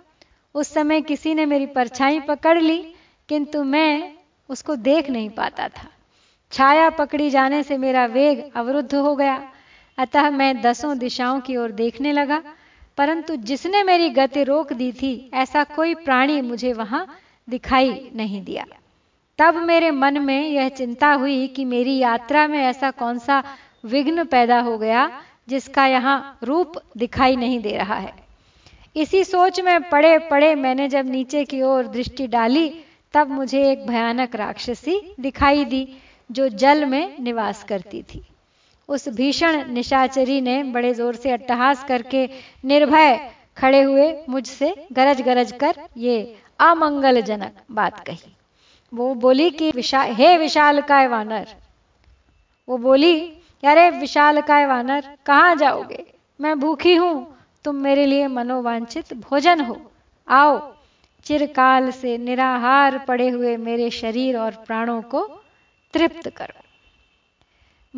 उस 0.55 0.75
समय 0.75 1.01
किसी 1.01 1.35
ने 1.35 1.47
मेरी 1.47 1.67
परछाई 1.67 2.21
पकड़ 2.21 2.59
ली, 2.59 2.95
किंतु 3.29 3.65
मैं 3.65 4.13
उसको 4.49 4.77
देख 4.77 5.11
नहीं 5.11 5.31
पाता 5.31 5.69
था। 5.69 5.89
छाया 6.53 6.91
पकड़ी 6.91 7.31
जाने 7.31 7.63
से 7.63 7.77
मेरा 7.77 8.07
वेग 8.07 8.51
अवरुद्ध 8.57 8.95
हो 8.95 9.17
गया। 9.17 9.53
अतः 9.99 10.31
मैं 10.31 10.63
दसों 10.63 10.99
दिशाओं 10.99 11.41
की 11.41 11.57
ओर 11.57 11.71
देखने 11.71 12.13
लगा। 12.13 12.43
परंतु 12.99 13.37
जिसने 13.37 13.83
मेरी 13.83 14.11
गति 14.11 14.45
रोक 14.45 14.73
दी 14.73 14.93
थी, 14.93 15.31
ऐसा 15.35 15.65
कोई 15.65 15.95
प्राणी 15.95 16.41
मुझे 16.41 16.73
वहाँ 16.73 17.07
दिखाई 17.49 18.11
नहीं 18.15 18.45
दिया। 18.45 18.65
तब 19.39 19.57
मेरे 19.57 19.91
मन 19.91 20.19
में 20.19 20.49
यह 20.49 20.69
चिंता 20.69 21.13
हुई 21.13 21.47
कि 21.47 21.65
मेरी 21.65 21.99
यात्रा 21.99 22.47
में 22.47 22.59
ऐसा 22.59 22.91
कौन 22.91 23.19
सा 23.19 23.45
विघ्न 23.85 24.25
पैदा 24.25 24.61
हो 24.61 24.79
गया, 24.79 25.23
जिसका 25.49 25.87
यहाँ 25.87 26.39
रूप 26.43 26.73
दिखाई 26.97 27.37
नहीं 27.37 27.61
दे 27.61 27.77
रहा 27.77 27.95
है। 27.95 28.13
इसी 28.97 29.25
सोच 29.25 29.61
में 29.61 29.91
पड़े 29.91 30.19
पड़े 30.19 30.55
मैंने 30.55 30.89
जब 30.89 31.07
नीचे 31.07 31.45
की 31.45 31.63
ओर 31.63 31.87
दृष्टि 31.87 32.27
डाली, 32.27 32.85
तब 33.13 33.29
मुझे 33.31 33.73
एक 33.73 33.87
भयानक 33.87 34.37
राक्षसी 34.37 35.15
दिखाई 35.21 35.65
दी, 35.65 35.89
जो 36.33 36.49
जल 36.49 36.85
में 36.85 37.17
निवास 37.21 37.65
करती 37.65 38.03
थी। 38.03 38.28
उस 38.89 39.09
भीषण 39.09 39.65
निशाचरी 39.73 40.41
ने 40.41 40.63
बड़े 40.65 40.93
ज़ोर 40.95 41.17
से 41.17 41.31
अट्टहास 41.31 41.85
करके 41.85 42.25
निर्भय 42.65 43.17
खड़े 43.59 43.83
हुए 43.83 44.13
मुझसे 44.29 44.75
गरज 44.93 45.21
गरज 45.23 45.53
कर 45.53 45.81
ये 45.97 46.17
अमंगलजनक 46.61 47.57
बात 47.71 48.05
कही। 48.07 48.33
वो 48.93 49.15
बोली 49.15 49.51
कि 49.51 49.71
विशा, 49.71 50.01
हे 50.01 50.37
विशाल 50.39 50.81
काय 50.81 51.07
वानर, 51.07 51.47
वो 52.69 52.77
बोली, 52.79 53.15
अरे 53.63 53.89
विशाल 53.91 54.41
काय 54.41 54.67
वानर, 54.67 55.05
कहाँ 55.27 55.55
जाओगे? 55.57 56.05
मैं 56.41 56.59
भूखी 56.61 56.95
हूँ। 56.95 57.37
तुम 57.65 57.77
मेरे 57.77 58.07
लिए 58.07 58.27
मनोवांछित 58.29 59.13
भोजन 59.21 59.61
हो। 59.61 59.77
आओ। 60.29 60.59
चिरकाल 61.27 61.91
से 61.91 62.17
निराहार 62.19 62.99
पड़े 62.99 63.29
हुए 63.29 63.57
मेरे 63.57 63.91
शरीर 63.91 64.37
और 64.37 64.55
प्राणों 64.67 65.01
को 65.03 65.23
तृप्त 65.95 66.29
करो। 66.29 66.63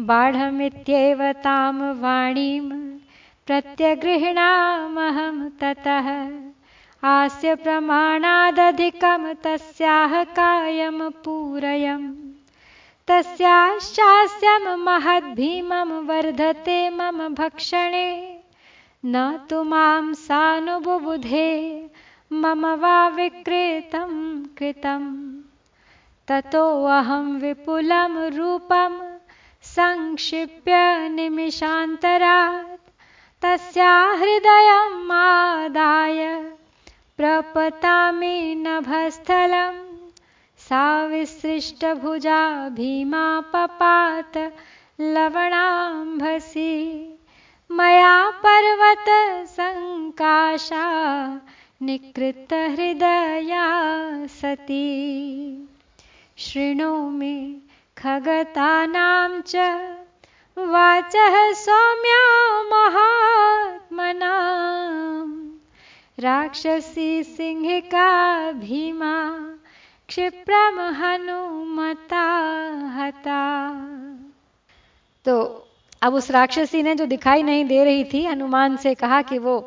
बाढ़मित्येव 0.06 1.32
ताम 1.32 1.82
वाणीम 1.82 2.98
प्रत्यगृहणामहम 3.46 5.50
ततः। 5.60 6.28
आस्य 7.08 7.54
प्रमाणादधिकम 7.54 9.32
तस्याह 9.32 10.24
कायम 10.24 11.10
पूरयम्। 11.10 12.14
तस्याश्चास्यं 13.08 14.76
महद्भीमं 14.76 16.06
वर्धते 16.06 16.90
मम 16.90 17.34
भक्षणे। 17.34 18.40
न 19.06 19.38
तु 19.50 19.62
माँ 19.62 20.12
सानुबुबुधे 20.12 21.86
मम 22.32 22.66
वा 22.66 23.08
विक्रेतं 23.08 24.44
कृतं 24.44 25.32
ततोऽहं 26.28 27.40
विपुलं 27.40 28.26
रूपं 28.26 29.09
संक्षिप्य 29.70 30.72
निमिषान्तरात् 31.08 32.90
तस्या 33.42 34.12
हृदयम् 34.12 35.12
आदाय। 35.12 36.34
प्रपतामि 37.16 38.54
नभस्थलम्। 38.54 40.08
सा 40.58 41.06
विसृष्टभुजा 41.06 42.68
भीमा 42.68 43.40
पपात 43.40 44.36
लवणाम्भसि। 45.00 46.78
मया 47.70 48.30
पर्वत 48.30 49.04
सङ्काशा 49.48 50.84
निकृतहृदया 51.82 53.66
सती। 54.26 55.00
शृणोमि 56.38 57.62
खगतानां 58.00 59.30
च 59.46 59.56
वाचः 60.56 61.34
सौम्या 61.54 62.22
महात्मना 62.64 64.30
राक्षसी 66.18 67.22
सिंहिका 67.24 68.06
भीमा 68.52 69.16
क्षिप्रम 70.08 70.80
हनुमता 71.00 72.24
हता। 72.96 73.42
तो 75.26 75.36
अब 76.02 76.14
उस 76.14 76.30
राक्षसी 76.30 76.82
ने 76.82 76.94
जो 76.94 77.06
दिखाई 77.06 77.42
नहीं 77.42 77.64
दे 77.64 77.84
रही 77.84 78.04
थी, 78.04 78.24
हनुमान 78.24 78.76
से 78.76 78.94
कहा 78.94 79.20
कि 79.22 79.38
वो 79.38 79.58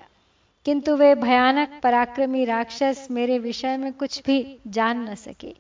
किंतु 0.66 0.96
वे 0.96 1.16
भयानक 1.16 1.80
पराक्रमी 1.84 2.46
राक्षस 2.46 3.08
मेरे 3.12 3.40
विषय 3.40 3.78
में 3.78 3.94
कुछ 3.94 4.22
भी 4.26 4.58
जान 4.68 5.10
न 5.10 5.16
सके। 5.16 5.56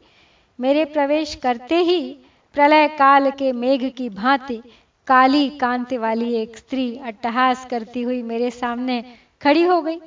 मेरे 0.60 0.86
प्रवेश 0.86 1.36
करते 1.36 1.76
ही 1.76 2.18
प्रलय 2.54 2.88
काल 2.88 3.32
के 3.32 3.52
मेघ 3.52 3.92
की 3.98 4.10
भांति 4.10 4.62
काली 5.08 5.50
कांति 5.50 5.98
वाली 5.98 6.34
एक 6.34 6.58
स्त्री 6.58 6.98
अट्टहास 6.98 7.66
करती 7.66 8.02
हुई 8.02 8.22
मेरे 8.22 8.52
सामने 8.52 9.04
खड़ी 9.42 9.64
हो 9.64 9.82
गई। 9.82 10.00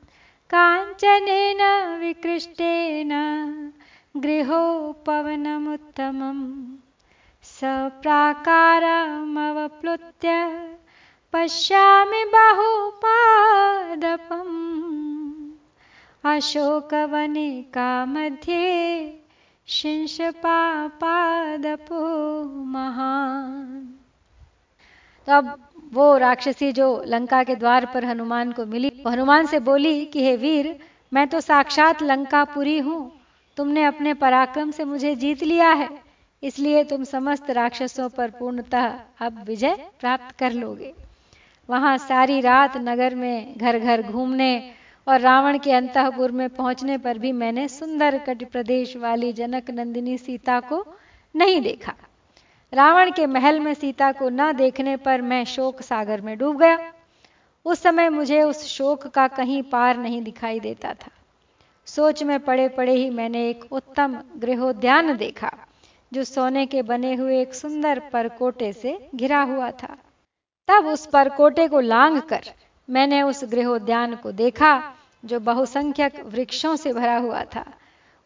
काञ्चनेन 0.55 1.62
विकृष्टेन 2.01 3.12
गृहोपवनमुत्तमम् 4.16 6.45
सप्राकारमवप्लुत्य 7.42 10.29
पश्यामि 11.33 12.25
बहुपादपम्। 12.35 13.11
अशोकवनिका 16.25 18.05
मध्ये 18.05 19.22
पादपो 20.94 22.01
महान। 22.44 23.94
तो 25.27 25.33
अब 25.33 25.68
वो 25.92 26.16
राक्षसी 26.16 26.72
जो 26.72 27.05
लंका 27.07 27.44
के 27.44 27.55
द्वार 27.55 27.87
पर 27.94 28.05
हनुमान 28.05 28.53
को 28.53 28.66
मिली 28.66 29.03
हनुमान 29.09 29.46
से 29.46 29.61
बोली 29.61 30.05
कि, 30.05 30.25
हे 30.25 30.37
वीर, 30.37 30.79
मैं 31.14 31.29
तो 31.29 31.40
साक्षात 31.40 32.03
लंकापुरी 32.03 32.79
हूँ। 32.79 33.12
तुमने 33.57 33.85
अपने 33.85 34.14
पराक्रम 34.14 34.70
से 34.70 34.85
मुझे 34.85 35.14
जीत 35.16 35.42
लिया 35.42 35.70
है। 35.70 35.88
इसलिए 36.42 36.85
तुम 36.85 37.05
समस्त 37.05 37.51
राक्षसों 37.51 38.09
पर 38.09 38.31
पूर्णतः 38.31 39.01
अब 39.20 39.44
विजय 39.44 39.90
प्राप्त 40.01 40.38
कर 40.38 40.53
लोगे। 40.53 40.94
वहाँ 41.70 41.98
सारी 41.98 42.40
रात 42.40 42.77
नगर 42.77 43.14
में 43.14 43.59
घर 43.59 43.79
घर 43.79 44.03
घूमने 44.03 44.75
और 45.07 45.21
रावण 45.21 45.59
के 45.59 45.73
अंतपुर 45.73 46.31
में 46.31 46.49
पहुँचने 46.49 46.99
पर 46.99 47.19
भी 47.19 47.33
मैंने 47.33 47.69
सुंदर 47.69 48.19
कट 48.19 48.45
प्रदेश 48.51 48.97
वाली 48.97 49.33
जनक 49.33 49.71
नंदिनी 49.71 50.19
सीता 50.19 50.61
को 50.61 50.85
नहीं 51.35 51.61
देखा। 51.61 51.95
रावण 52.73 53.11
के 53.11 53.27
महल 53.27 53.61
में 53.61 53.75
सीता 53.75 54.12
को 54.12 54.29
न 54.29 54.53
देखने 54.53 54.97
पर 54.97 55.23
मैं 55.23 55.45
शोक 55.45 55.83
सागर 55.83 56.21
में 56.21 56.38
डूब 56.38 56.59
गया। 56.59 56.93
उस 57.67 57.83
समय 57.83 58.09
मुझे 58.09 58.43
उस 58.43 58.65
शोक 58.67 59.07
का 59.07 59.27
कहीं 59.29 59.62
पार 59.62 59.97
नहीं 59.97 60.23
दिखाई 60.23 60.61
देता 60.61 60.93
था। 60.95 61.11
सोच 61.87 62.23
में 62.23 62.38
पड़े 62.41 62.69
पड़े 62.69 62.95
ही 62.95 63.11
मैंने 63.11 63.49
एक 63.51 63.73
उत्तम 63.73 64.19
गृहोद्यान 64.37 65.17
देखा, 65.17 65.51
जो 66.12 66.25
सोने 66.25 66.67
के 66.67 66.83
बने 66.83 67.15
हुए 67.15 67.41
एक 67.41 67.55
सुंदर 67.55 67.99
परकोटे 68.12 68.73
से 68.73 69.09
घिरा 69.15 69.43
हुआ 69.43 69.71
था। 69.71 69.97
तब 70.69 70.87
उस 70.87 71.07
परकोटे 71.07 71.69
को 71.69 71.81
लांग 71.81 72.21
कर 72.21 72.43
मैंने 72.90 73.23
उस 73.23 73.45
गृहोद्यान 73.45 74.16
को 74.16 74.33
देखा, 74.33 74.92
जो 75.25 75.40
बहुसंख्यक 75.40 76.21
वृक्षों 76.21 76.77
से 76.77 76.92
भरा 76.92 77.16
हुआ 77.16 77.45
था। 77.45 77.73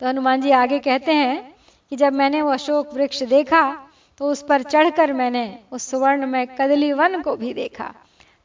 तो 0.01 0.07
हनुमान 0.07 0.41
जी 0.41 0.51
आगे 0.51 0.79
कहते 0.79 1.13
हैं 1.13 1.55
कि 1.91 1.95
जब 1.95 2.13
मैंने 2.13 2.41
वो 2.41 2.51
अशोक 2.51 2.93
वृक्ष 2.93 3.23
देखा 3.23 3.87
तो 4.21 4.25
उस 4.25 4.45
पर 4.49 4.63
चढ़कर 4.63 5.13
मैंने 5.13 5.59
उस 5.71 5.83
सुवर्ण 5.83 6.25
में 6.25 6.47
कदली 6.47 6.93
वन 6.93 7.21
को 7.21 7.35
भी 7.35 7.53
देखा। 7.53 7.93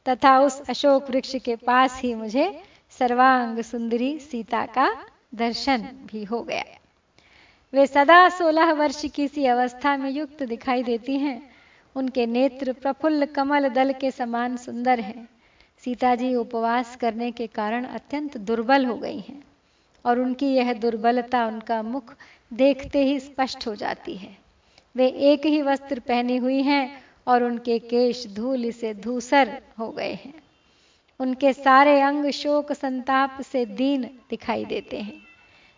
तथा 0.05 0.39
उस 0.39 0.69
अशोक 0.69 1.09
वृक्ष 1.09 1.35
के 1.35 1.55
पास 1.55 2.01
ही 2.01 2.15
मुझे 2.15 2.63
सर्वांग 2.99 3.61
सुंदरी 3.61 4.19
सीता 4.19 4.65
का 4.65 4.97
दर्शन 5.35 5.89
भी 6.05 6.23
हो 6.23 6.41
गया। 6.41 6.63
वे 7.73 7.87
सदा 7.87 8.29
सोलह 8.29 8.73
वर्ष 8.73 9.05
की 9.05 9.27
सी 9.27 9.45
अवस्था 9.45 9.97
में 9.97 10.11
युक्त 10.11 10.43
दिखाई 10.43 10.83
देती 10.83 11.17
हैं। 11.17 11.51
उनके 11.95 12.25
नेत्र 12.25 12.73
प्रफुल्ल 12.73 13.25
कमल 13.25 13.69
दल 13.69 13.93
के 13.93 14.11
समान 14.11 14.57
सुंदर 14.57 14.99
हैं। 14.99 15.29
सीता 15.83 16.15
जी 16.15 16.35
उपवास 16.35 16.95
करने 16.95 17.31
के 17.31 17.47
कारण 17.47 17.85
अत्यंत 17.85 18.37
दुर्बल 18.37 18.85
हो 18.85 18.95
गई 18.95 19.19
हैं 19.19 19.43
और 20.05 20.19
उनकी 20.19 20.47
यह 20.47 20.73
दुर्बलता 20.73 21.45
उनका 21.47 21.81
मुख 21.83 22.13
देखते 22.53 23.03
ही 23.03 23.19
स्पष्ट 23.19 23.67
हो 23.67 23.75
जाती 23.75 24.15
है। 24.15 24.37
वे 24.95 25.07
एक 25.07 25.45
ही 25.45 25.61
वस्त्र 25.61 25.99
पहनी 25.99 26.37
हुई 26.37 26.61
हैं 26.61 27.03
और 27.27 27.43
उनके 27.43 27.79
केश 27.79 28.27
धूल 28.27 28.71
से 28.71 28.93
धूसर 28.93 29.61
हो 29.79 29.89
गए 29.91 30.13
हैं। 30.13 30.33
उनके 31.19 31.53
सारे 31.53 32.01
अंग 32.01 32.29
शोक 32.31 32.71
संताप 32.71 33.41
से 33.41 33.65
दीन 33.65 34.03
दिखाई 34.29 34.65
देते 34.65 34.97
हैं। 34.97 35.21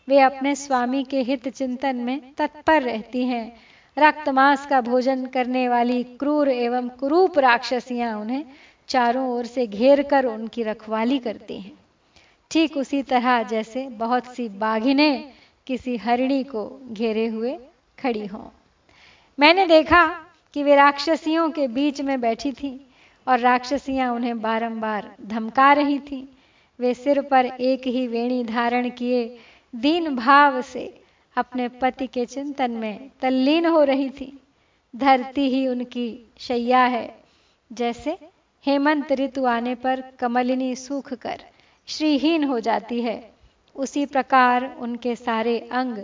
वे 0.08 0.20
अपने 0.20 0.56
स्वामी 0.56 1.04
के 1.04 1.22
हित 1.22 1.48
चिंतन 1.48 1.96
में 1.96 2.34
तत्पर 2.34 2.82
रहती 2.82 3.24
हैं। 3.26 3.56
रक्तमांस 3.98 4.66
का 4.66 4.82
भोजन 4.82 5.26
करने 5.26 5.68
वाली 5.68 6.04
क्रूर 6.04 6.50
एवं 6.50 6.90
कुरूप 6.90 7.40
राक्षसियाँ 7.40 8.20
उन्हें 8.20 8.46
चारों 8.88 9.28
ओर 9.30 9.46
से 9.46 9.68
घेर 9.68 10.02
कर 10.04 10.26
उनकी 10.26 10.64
रखवाली 10.64 11.20
करती 11.20 11.60
हैं। 11.60 11.72
ठीक 12.52 12.78
उसी 12.78 13.02
तरह 13.04 13.44
जैसे 13.44 13.88
बहुत 13.88 14.26
सी 14.26 14.48
बाघिने 14.50 15.12
किसी 15.68 15.96
हरिणी 15.98 16.44
को 16.44 16.66
घेरे 16.92 17.28
हुए 17.28 17.58
खड़ी 18.00 18.26
हों। 18.26 18.46
मैंने 19.40 19.66
देखा 19.66 20.06
कि 20.54 20.64
वे 20.64 20.76
राक्षसियों 20.76 21.50
के 21.50 21.68
बीच 21.68 22.02
में 22.02 22.20
बैठी 22.22 22.52
थी 22.52 22.80
और 23.28 23.40
राक्षसियाँ 23.40 24.14
उन्हें 24.14 24.42
बारंबार 24.42 25.16
धमका 25.22 25.72
रही 25.74 26.00
थीं। 26.00 26.26
वे 26.80 26.94
सिर 26.94 27.22
पर 27.22 27.46
एक 27.46 27.88
ही 27.88 28.08
वेणी 28.08 28.44
धारण 28.44 28.90
किए 28.90 29.26
दीन 29.74 30.16
भाव 30.16 30.62
से 30.62 30.86
अपने 31.38 31.68
पति 31.68 32.08
के 32.08 32.26
चिंतन 32.26 32.72
में 32.72 33.10
तल्लीन 33.22 33.66
हो 33.66 33.84
रही 33.84 34.10
थी। 34.10 34.32
धरती 34.94 35.50
ही 35.50 35.68
उनकी 35.68 36.08
शैया 36.38 36.84
है, 36.86 37.16
जैसे 37.72 38.18
हेमंत 38.66 39.12
ऋतु 39.12 39.46
आने 39.46 39.76
पर 39.76 40.04
कमलिनी 40.20 40.76
सूख 40.76 41.14
कर 41.14 41.42
श्रीहीन 41.88 42.44
हो 42.44 42.60
जाती 42.60 43.02
है। 43.02 43.34
उसी 43.76 44.06
प्रकार 44.06 44.78
उनके 44.80 45.16
सारे 45.16 45.60
अंग 45.60 45.98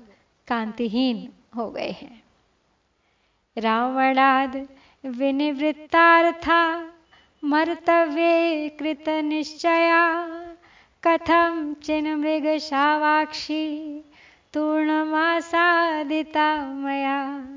कांतिहीन 0.47 1.29
हो 1.57 1.71
गए 1.71 1.89
हैं। 1.89 2.23
रावणाद 3.57 4.67
विनिवृत्तार्था 5.05 6.93
मर्तव्ये 7.43 8.69
कृत 8.69 9.09
निश्चया। 9.09 10.27
कथम 11.03 11.73
चिन 11.73 12.15
मृग 12.15 12.57
शावाक्षी 12.57 14.03
तूर्णमासादिता 14.53 16.73
मया। 16.73 17.47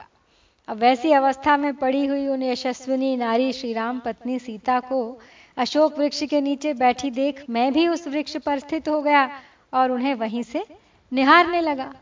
अब 0.68 0.78
वैसी 0.78 1.12
अवस्था 1.12 1.58
में 1.58 1.74
पड़ी 1.74 2.06
हुई 2.06 2.28
उन 2.28 2.44
यशस्विनी 2.44 3.16
नारी 3.18 3.52
श्री 3.54 3.74
राम 3.74 4.00
पत्नी 4.00 4.40
सीता 4.40 4.80
को 4.80 5.02
अशोक 5.58 6.00
वृक्ष 6.00 6.24
के 6.24 6.42
नीचे 6.42 6.74
बैठी 6.74 7.12
देख 7.12 7.44
मैं 7.50 7.74
भी 7.74 7.88
उस 7.88 8.08
वृक्ष 8.08 8.38
पर 8.38 8.60
स्थित 8.60 8.90
हो 8.90 9.02
गया 9.02 9.30
और 9.74 9.92
उन्हें 9.92 10.16
वहीं 10.16 10.44
से 10.44 10.66
निहारने 11.12 11.62
लगा। 11.62 11.94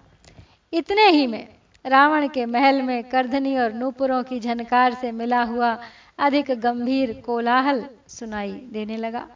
इतने 0.73 1.09
ही 1.09 1.27
में 1.27 1.47
रावण 1.85 2.27
के 2.27 2.45
महल 2.45 2.81
में 2.81 3.03
करधनी 3.03 3.57
और 3.57 3.73
नूपुरों 3.73 4.21
की 4.23 4.39
झनकार 4.39 4.93
से 4.93 5.11
मिला 5.11 5.41
हुआ 5.43 5.77
अधिक 6.19 6.51
गंभीर 6.59 7.13
कोलाहल 7.25 7.85
सुनाई 8.09 8.51
देने 8.71 8.97
लगा। 8.97 9.27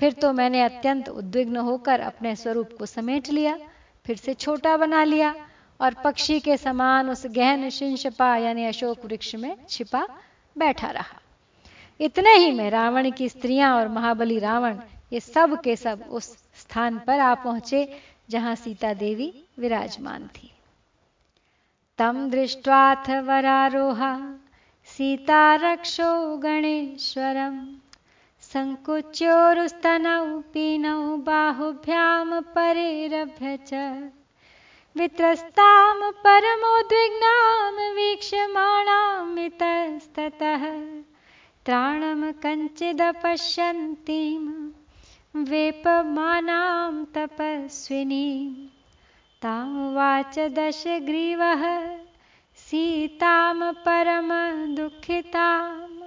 फिर 0.00 0.12
तो 0.12 0.32
मैंने 0.32 0.62
अत्यंत 0.62 1.08
उद्विग्न 1.08 1.56
होकर 1.56 2.00
अपने 2.00 2.34
स्वरूप 2.36 2.70
को 2.78 2.86
समेट 2.86 3.28
लिया, 3.30 3.56
फिर 4.06 4.16
से 4.16 4.34
छोटा 4.34 4.76
बना 4.76 5.04
लिया 5.04 5.34
और 5.80 5.94
पक्षी 5.94 6.40
के 6.40 6.56
समान 6.56 7.10
उस 7.10 7.26
गहन 7.26 7.68
शिंशपा 7.70 8.36
यानी 8.36 8.64
अशोक 8.66 9.04
वृक्ष 9.04 9.34
में 9.34 9.54
छिपा 9.68 10.06
बैठा 10.56 10.90
रहा। 10.90 11.20
इतने 12.00 12.34
ही 12.36 12.50
में 12.52 12.68
रावण 12.70 13.10
की 13.10 13.28
स्त्रियाँ 13.28 13.74
और 13.76 13.88
महाबली 13.88 14.38
रावण 14.38 14.78
ये 15.12 15.20
सब 15.20 15.60
के 15.60 15.76
सब 15.76 16.04
उस 16.10 16.36
स्थान 16.56 16.98
पर 17.06 17.20
आ 17.20 17.34
पहुँचे 17.34 17.88
जहाँ 18.30 18.54
सीता 18.54 18.92
देवी 18.94 19.32
विराजमान 19.58 20.26
थी। 20.26 20.50
तम 21.98 22.30
दृष्टवाथ 22.30 23.10
वरारोहा 23.10 24.38
सीता 24.84 25.54
रक्षो 25.54 26.36
गणेश्वरम 26.36 27.76
सङ्कुच्योरुस्तनौ 28.40 30.40
पीनौ 30.40 31.16
बाहुभ्यां 31.16 32.42
परेरभ्य 32.42 33.58
च। 33.66 33.74
वित्रस्तां 34.96 36.12
परमोद्विग्नां 36.12 37.94
वीक्ष्यमाणामितस्ततः 37.94 40.90
त्राणं 41.66 42.32
कञ्चिदपश्यन्तीं, 42.32 44.70
वेपमानां 45.44 47.04
तपस्विनीं 47.04 48.77
तामुवाच 49.42 50.38
दशग्रीवः 50.38 51.96
सीतां 52.56 53.72
परमदुःखिताम् 53.72 56.02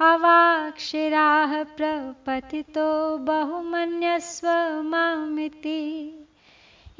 अवाक्षिराः 0.00 1.64
प्रपतितो 1.64 3.18
बहुमन्यस्व 3.18 4.82
मामिति। 4.82 6.18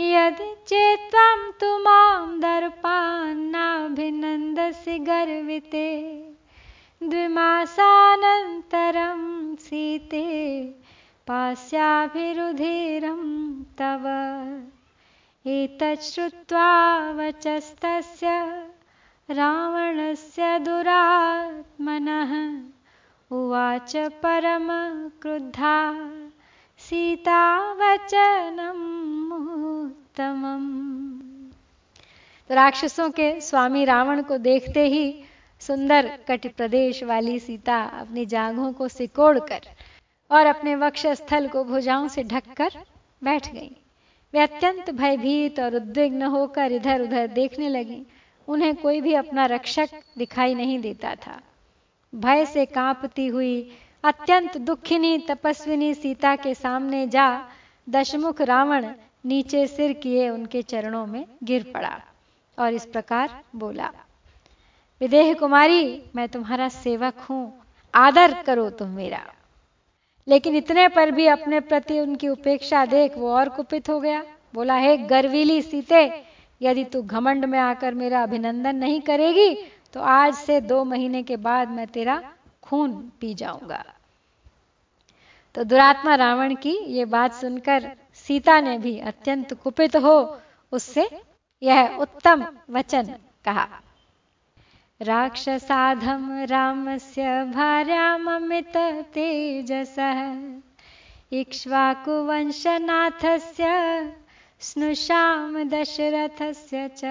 यदि 0.01 0.55
चेत् 0.67 1.61
तु 1.61 1.79
माँ 1.79 2.39
दर्पान्नाभिनन्दसि 2.39 4.99
गर्विते। 4.99 6.25
द्विमासानन्तरं 7.03 9.57
सीते 9.57 10.65
पास्याभिरुधिरं 11.27 13.63
तव। 13.63 14.03
एतत् 15.47 16.03
श्रुत्वा 16.03 16.67
वचस्तस्य 17.11 18.29
रावणस्य 19.31 20.59
दुरात्मनः। 20.59 22.33
उवाच 23.37 23.97
परमक्रुद्धा 23.97 25.77
सीता 26.79 27.73
वचनम् 27.73 29.33
उत्तमम्। 29.87 30.71
तो 32.49 32.55
राक्षसों 32.55 33.11
के 33.11 33.41
स्वामी 33.41 33.85
रावण 33.85 34.23
को 34.23 34.39
देखते 34.39 34.87
ही 34.87 35.25
सुंदर 35.61 36.19
कट 36.29 36.57
प्रदेश 36.57 37.03
वाली 37.03 37.39
सीता 37.39 37.83
अपनी 37.83 38.27
जांघों 38.27 38.73
को 38.73 38.89
सिकोड़कर 38.89 39.61
और 40.31 40.47
अपने 40.47 40.75
वक्ष 40.75 41.07
स्थल 41.07 41.49
को 41.49 41.65
भुजाओं 41.65 42.09
से 42.09 42.23
ढककर 42.23 42.71
बैठ 43.25 43.53
गई। 43.53 43.77
वे 44.35 44.41
अत्यंत 44.41 44.91
भयभीत 44.91 45.61
और 45.61 45.75
उद्विग्न 45.75 46.23
होकर 46.23 46.73
इधर 46.73 47.01
उधर 47.01 47.27
देखने 47.27 47.69
लगी। 47.69 48.03
उन्हें 48.49 48.75
कोई 48.75 49.01
भी 49.01 49.15
अपना 49.15 49.47
रक्षक 49.47 49.89
दिखाई 50.19 50.55
नहीं 50.55 50.79
देता 50.81 51.15
था। 51.15 51.41
भय 52.15 52.47
से 52.47 52.65
कांपती 52.67 53.27
हुई, 53.27 53.73
अत्यंत 54.05 54.57
दुखिनी, 54.57 55.19
तपस्विनी 55.19 55.95
सीता 55.95 56.37
के 56.37 56.55
सामने 56.55 57.07
जा, 57.07 57.49
दशमुख 57.89 58.41
रावण 58.41 58.87
नीचे 59.25 59.67
सिर 59.67 59.93
किए 59.93 60.29
उनके 60.29 60.63
चरणों 60.63 61.07
में 61.07 61.25
गिर 61.45 61.71
पड़ा 61.75 62.01
और 62.59 62.75
इस 62.75 62.87
प्रकार 62.87 63.41
बोला, 63.57 63.91
विदेह 65.01 65.35
कुमारी, 65.35 66.03
मैं 66.17 66.29
तुम्हारा 66.29 66.69
सेवक 66.69 67.15
हूँ। 67.21 67.63
आदर 67.95 68.43
करो 68.43 68.71
तुम 68.71 68.89
मेरा। 68.89 69.23
लेकिन 70.27 70.57
इतने 70.57 70.87
पर 70.89 71.11
भी 71.11 71.27
अपने 71.29 71.61
प्रति 71.63 71.99
उनकी 72.01 72.29
उपेक्षा 72.29 72.85
देख 72.87 73.17
वो 73.19 73.33
और 73.33 73.49
कुपित 73.49 73.89
हो 73.89 73.99
गया। 74.01 74.23
बोला, 74.55 74.77
हे 74.77 74.97
गर्वीली 74.99 75.61
सीते, 75.63 76.05
यदि 76.61 76.85
तू 76.85 77.03
घमंड 77.03 77.45
में 77.45 77.59
आकर 77.59 77.95
मेरा 77.95 78.23
अभिनंदन 78.23 78.77
नहीं 78.77 79.01
करेगी 79.01 79.55
तो 79.95 80.01
आज 80.01 80.35
से 80.35 80.61
दो 80.63 80.83
महीने 80.85 81.23
के 81.23 81.37
बाद 81.39 81.71
मैं 81.71 81.87
तेरा 81.87 82.23
खून 82.63 82.93
पी 83.21 83.33
जाऊँगा। 83.35 83.85
तो 85.55 85.65
दुरात्मा 85.65 86.15
रावण 86.15 86.55
की 86.57 86.77
ये 86.89 87.05
बात 87.07 87.35
सुनकर 87.35 87.91
सीता 88.27 88.61
ने 88.61 88.77
भी 88.79 88.99
अत्यंत 89.01 89.53
कुपित 89.55 89.97
हो, 89.97 90.39
उससे 90.73 91.09
यह 91.63 91.97
उत्तम 92.01 92.47
वचन 92.71 93.15
कहा। 93.45 93.69
राक्षसाधम 95.01 96.43
रामस्य 96.43 97.45
भार्याममित 97.45 99.05
तेजसः 99.15 100.43
इक्ष्वाकुवंशनाथस्य, 101.33 103.65
स्नुषां 104.61 105.69
दशरथस्य 105.69 106.89
च। 106.89 107.05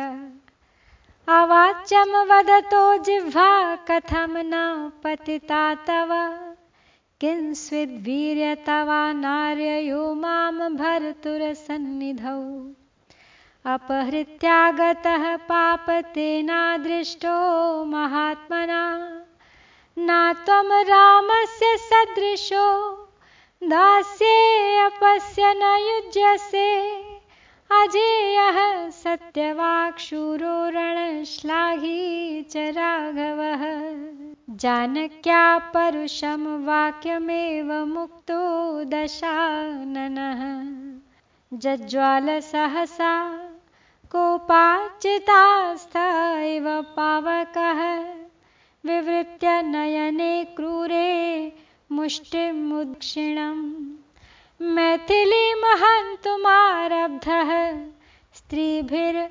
अवाच्यं 1.27 2.05
वदतो 2.05 2.97
जिह्वा, 2.97 3.75
कथं 3.75 4.29
न 4.29 4.91
पतिता 5.03 5.75
तव। 5.75 6.39
किंस्विद्वीर्यतवा 7.21 9.13
नार्ययो 9.13 10.13
माँ 10.13 10.75
भर्तुरसन्निधौ। 10.75 12.73
अपहृत्यागतः 13.65 15.37
पापतेनादृष्टो 15.37 16.45
महात्मना। 17.85 18.97
न 19.99 20.33
त्वं 20.45 20.83
रामस्य 20.83 21.77
सदृशो, 21.77 22.93
दास्ये 23.63 24.79
अपस्य 24.79 25.53
न 25.57 25.61
युज्यसे। 25.61 26.91
अजेयः 27.71 28.89
सत्यवाक्शूरो 28.89 30.69
रणश्लाघी 30.69 32.41
च 32.41 32.57
राघवः। 32.57 33.63
जानक्या 34.55 35.57
परुषं 35.57 36.65
वाक्यमेव 36.65 37.85
मुक्तो 37.85 38.83
दशाननः। 38.83 40.61
जज्ज्वाल 41.53 42.39
इव 46.55 46.81
पावकः। 46.81 47.99
विवृत्य 48.85 49.61
नयने 49.61 50.43
क्रूरे 50.43 51.53
मुष्टिमुदक्षिणम् 51.91 53.73
मैथिलीमहन्तुमारब्धः, 54.61 55.49
स्त्रीभिर्हाहाकृतं 58.33 59.25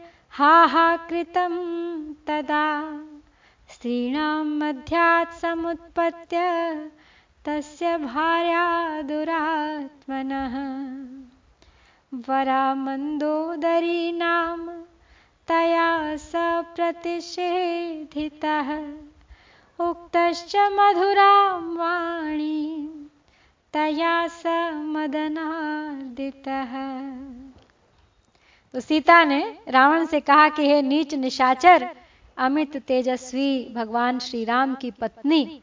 तदा। 2.15 2.83
स्त्रीणां 3.69 4.45
मध्यात् 4.45 5.35
समुत्पत्य 5.35 6.39
तस्य 7.45 7.99
भार्या 7.99 9.03
दुरात्मनः 9.03 10.57
वरामन्दोदरी 12.15 14.13
नाम 14.13 14.69
तया 15.49 16.17
स 16.17 16.33
प्रतिषेधितः। 16.77 18.79
उक्तश्च 19.79 20.57
मधुरां 20.57 21.77
वाणी 21.77 22.89
तया 23.73 24.29
स 24.29 24.43
मदनार्दितः। 24.75 26.73
तो 28.75 28.81
सीता 28.81 29.25
ने 29.25 29.59
रावण 29.69 30.07
से 30.07 30.21
कहा 30.21 30.49
कि 30.49 30.67
हे 30.67 30.83
नीच 30.83 31.15
निशाचर, 31.15 31.89
अमित 32.37 32.77
तेजस्वी, 32.77 33.73
भगवान 33.75 34.19
श्री 34.19 34.45
राम 34.45 34.75
की 34.75 34.91
पत्नी 34.91 35.63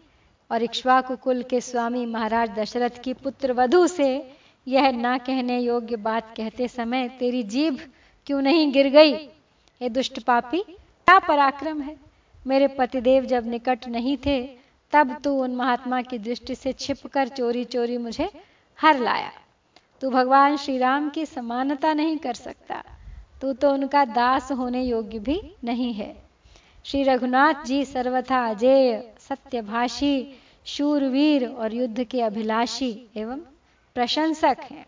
और 0.52 0.64
इक्ष्वाकु 0.64 1.16
कुल 1.16 1.44
के 1.44 1.62
स्वामी 1.62 2.06
महाराज 2.06 2.50
दशरथ 2.50 3.04
की 3.04 3.14
पुत्र 3.14 3.54
वधु 3.54 3.88
से 3.88 4.37
यह 4.68 4.92
ना 4.92 5.18
कहने 5.18 5.60
योग्य 5.60 5.96
बात 5.96 6.34
कहते 6.38 6.68
समय 6.68 7.10
तेरी 7.10 7.44
जीभ 7.44 7.80
क्यों 8.26 8.42
नहीं 8.42 8.72
गिर 8.72 8.90
गई? 8.90 9.14
ये 9.82 9.90
दुष्ट 9.90 10.24
पापी, 10.24 10.62
क्या 10.62 11.20
पराक्रम 11.20 11.82
है? 11.82 11.98
मेरे 12.48 12.68
पतिदेव 12.68 13.26
जब 13.26 13.48
निकट 13.48 13.88
नहीं 13.88 14.18
थे, 14.26 14.50
तब 14.92 15.22
तू 15.24 15.44
उन 15.44 15.56
महात्मा 15.56 16.02
की 16.02 16.18
दृष्टि 16.18 16.56
से 16.56 16.74
छिपकर 16.74 17.28
चोरी 17.28 17.64
चोरी 17.66 17.98
मुझे 17.98 18.30
हर 18.82 19.00
लाया। 19.00 19.32
तू 20.02 20.10
भगवान 20.10 20.58
श्री 20.58 20.78
राम 20.78 21.10
की 21.10 21.26
समानता 21.26 21.94
नहीं 21.94 22.18
कर 22.18 22.34
सकता। 22.34 22.84
तू 23.42 23.54
तो 23.54 23.74
उनका 23.74 24.06
दास 24.06 24.52
होने 24.52 24.84
योग्य 24.84 25.20
भी 25.20 25.42
नहीं 25.64 25.94
है। 25.94 26.24
श्री 26.84 27.04
रघुनाथ 27.04 27.64
जी 27.66 27.86
सर्वथा 27.86 28.50
अजेय, 28.50 29.14
सत्यभाषी, 29.20 30.36
शूरवीर 30.66 31.48
और 31.48 31.74
युद्ध 31.74 32.04
के 32.04 32.22
अभिलाषी 32.22 33.08
एवं 33.16 33.40
प्रशंसक 33.98 34.58
हैं। 34.72 34.86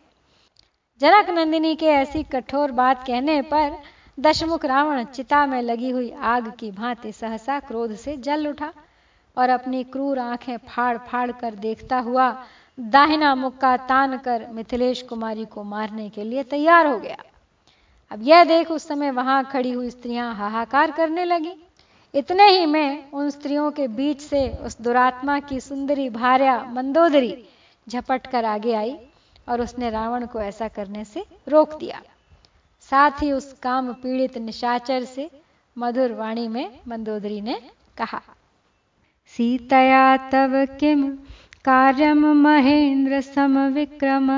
जनक 1.02 1.30
नंदिनी 1.30 1.76
के 1.76 1.86
ऐसी 1.86 2.24
कठोर 2.24 2.72
बात 2.72 3.04
कहने 3.08 3.42
पर 3.42 3.72
दशमुख 4.20 4.66
रावण 4.66 5.04
चिता 5.04 5.46
में 5.46 5.62
लगी 5.62 5.90
हुई 5.90 6.12
आग 6.12 6.52
की 6.60 6.72
भांति 6.72 7.12
सहसा 7.12 7.60
क्रोध 7.60 7.96
से 7.96 8.18
जल 8.18 8.48
उठा 8.48 8.72
और 9.38 9.50
अपनी 9.50 9.84
क्रूर 9.84 10.20
आँखें 10.20 10.58
फाड़ 10.58 10.98
फाड़ 10.98 11.32
कर 11.32 11.56
देखता 11.56 12.00
हुआ 12.00 12.30
दाहिना 12.78 13.36
मुक्का 13.36 13.76
तान 13.78 14.18
कर 14.18 14.48
मिथिलेश 14.52 15.02
कुमारी 15.02 15.46
को 15.46 15.64
मारने 15.64 16.10
के 16.10 16.24
लिए 16.24 16.44
तैयार 16.44 16.88
हो 16.88 16.98
गया। 17.00 17.18
अब 18.12 18.20
यह 18.24 18.44
देख 18.44 18.72
उस 18.72 18.88
समय 18.88 19.12
वहाँ 19.12 19.44
खड़ी 19.46 19.72
हुई 19.72 19.90
स्त्रियाँ 19.90 20.34
हाहाकार 20.36 20.92
करने 20.92 21.26
लगी। 21.26 21.56
इतने 22.14 22.50
ही 22.50 22.66
में 22.66 23.12
उन 23.12 23.30
स्त्रियों 23.30 23.72
के 23.72 23.88
बीच 23.88 24.22
से 24.22 24.50
उस 24.66 24.82
दुरात्मा 24.82 25.40
की 25.40 25.60
सुंदरी 25.60 26.10
भार्या 26.10 26.64
मंदोदरी 26.64 27.38
झपट 27.90 28.28
कर 28.28 28.46
आगे 28.46 28.74
आई 28.74 28.96
और 29.50 29.62
उसने 29.62 29.90
रावण 29.90 30.26
को 30.26 30.40
ऐसा 30.42 30.68
करने 30.68 31.04
से 31.06 31.26
रोक 31.48 31.78
दिया। 31.80 32.02
साथ 32.92 33.22
ही 33.22 33.32
उस 33.32 33.54
काम 33.64 33.92
पीड़ित 33.94 34.38
निशाचर 34.38 35.04
से 35.06 35.30
मधुर 35.78 36.14
वाणी 36.14 36.48
में 36.48 36.80
मंदोदरी 36.88 37.42
ने 37.42 37.60
कहा, 37.98 38.22
सीतया 39.34 40.18
तव 40.32 40.66
किम 40.80 41.04
कार्यम 41.66 42.26
महेंद्र 42.38 43.22
सम 43.22 43.58
विक्रम। 43.68 44.30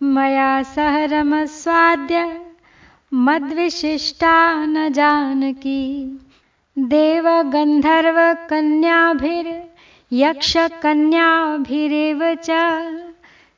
मया 0.00 0.62
सह 0.64 1.04
रम 1.04 1.44
स्वाद्य 1.46 2.22
मद्विशिष्टा 3.12 4.36
न 4.66 4.88
जानकी। 4.92 5.80
देवगन्धर्वकन्याभिर्यक्षकन्याभिरेव 10.14 12.34
च। 12.34 12.46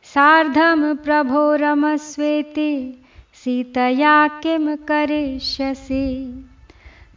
सार्धं 0.05 0.97
प्रभो 0.97 1.57
रमस्वेति, 1.57 3.05
सीतया 3.35 4.29
किं 4.29 4.77
करिष्यसि? 4.77 6.45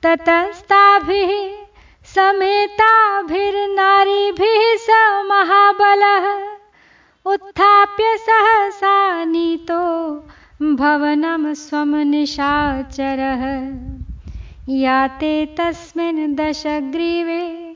ततस्ताभिः 0.04 1.52
समेताभिर्नारीभिः 2.06 4.58
स 4.58 4.88
महाबलः। 5.26 6.48
उत्थाप्य 7.34 8.18
सहसा 8.18 9.26
नीतो 9.26 10.14
भवनं 10.76 11.54
स्वं 11.54 11.88
निशाचरः। 11.88 13.72
याते 14.70 15.46
तस्मिन् 15.46 16.36
दशग्रीवे 16.36 17.69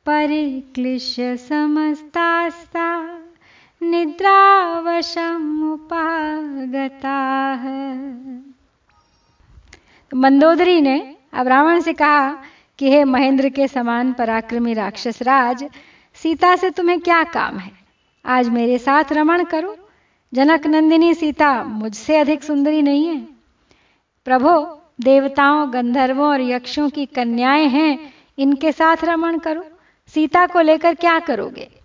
परिक्लिश्य 0.05 1.37
समस्तास्ता। 1.37 3.18
निद्रावशमुपागता 3.83 5.09
है। 7.61 7.95
मंदोदरी 10.13 10.81
ने 10.81 11.15
अब 11.33 11.47
रावण 11.47 11.81
से 11.81 11.93
कहा 11.93 12.43
कि 12.79 12.91
हे 12.91 13.03
महेंद्र 13.03 13.49
के 13.49 13.67
समान 13.67 14.13
पराक्रमी 14.13 14.73
राक्षस 14.73 15.21
राज, 15.21 15.69
सीता 16.15 16.55
से 16.55 16.69
तुम्हें 16.69 16.99
क्या 16.99 17.23
काम 17.23 17.57
है? 17.57 17.71
आज 18.25 18.49
मेरे 18.49 18.77
साथ 18.77 19.03
रमण 19.11 19.43
करो। 19.43 19.77
जनक 20.33 20.67
नंदिनी 20.67 21.13
सीता 21.13 21.63
मुझसे 21.63 22.17
अधिक 22.17 22.43
सुंदरी 22.43 22.81
नहीं 22.81 23.07
है। 23.07 23.21
प्रभो, 24.25 24.81
देवताओं, 25.01 25.73
गंधर्वों 25.73 26.29
और 26.29 26.41
यक्षों 26.41 26.89
की 26.89 27.05
कन्याएँ 27.05 27.67
हैं, 27.67 28.13
इनके 28.37 28.71
साथ 28.71 28.97
रमण 29.03 29.37
करो। 29.37 29.65
सीता 30.07 30.47
को 30.47 30.61
लेकर 30.61 30.95
क्या 30.95 31.19
करोगे? 31.19 31.78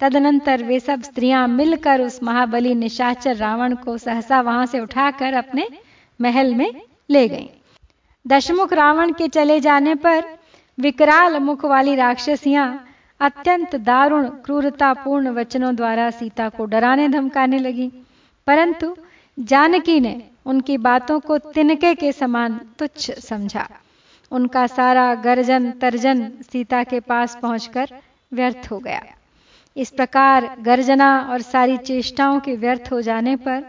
तदनंतर 0.00 0.62
वे 0.62 0.80
सब 0.80 1.02
स्त्रियाँ 1.02 1.48
मिलकर 1.48 2.00
उस 2.00 2.22
महाबली 2.22 2.74
निशाचर 2.74 3.36
रावण 3.36 3.74
को 3.74 3.98
सहसा 3.98 4.40
वहाँ 4.40 4.66
से 4.66 4.80
उठाकर 4.80 5.34
अपने 5.34 5.68
महल 6.20 6.54
में 6.54 6.80
ले 7.10 7.28
गईं। 7.28 7.46
दशमुख 8.26 8.72
रावण 8.72 9.12
के 9.12 9.28
चले 9.28 9.60
जाने 9.60 9.94
पर 9.94 10.24
विकराल 10.78 11.38
मुख 11.38 11.64
वाली 11.64 11.94
राक्षसियाँ 11.94 12.86
अत्यंत 13.20 13.76
दारुण, 13.76 14.28
क्रूरतापूर्ण 14.28 15.28
वचनों 15.28 15.76
द्वारा 15.76 16.10
सीता 16.10 16.48
को 16.48 16.64
डराने 16.64 17.08
धमकाने 17.08 17.58
लगी। 17.58 17.92
परंतु 18.46 18.96
जानकी 19.38 20.00
ने 20.00 20.22
उनकी 20.46 20.78
बातों 20.78 21.20
को 21.20 21.38
तिनके 21.38 21.94
के 21.94 22.12
समान 22.12 22.60
तुच्छ 22.78 23.10
समझा। 23.10 23.68
उनका 24.32 24.66
सारा 24.66 25.14
गर्जन 25.14 25.70
तर्जन 25.70 26.32
सीता 26.52 26.84
के 26.84 27.00
पास 27.00 27.38
पहुंचकर 27.42 27.88
व्यर्थ 28.32 28.68
हो 28.70 28.78
गया। 28.78 29.02
इस 29.76 29.90
प्रकार 29.90 30.56
गर्जना 30.60 31.20
और 31.20 31.42
सारी 31.42 31.76
चेष्टाओं 31.76 32.40
के 32.40 32.56
व्यर्थ 32.56 32.88
हो 32.92 33.00
जाने 33.00 33.36
पर 33.36 33.62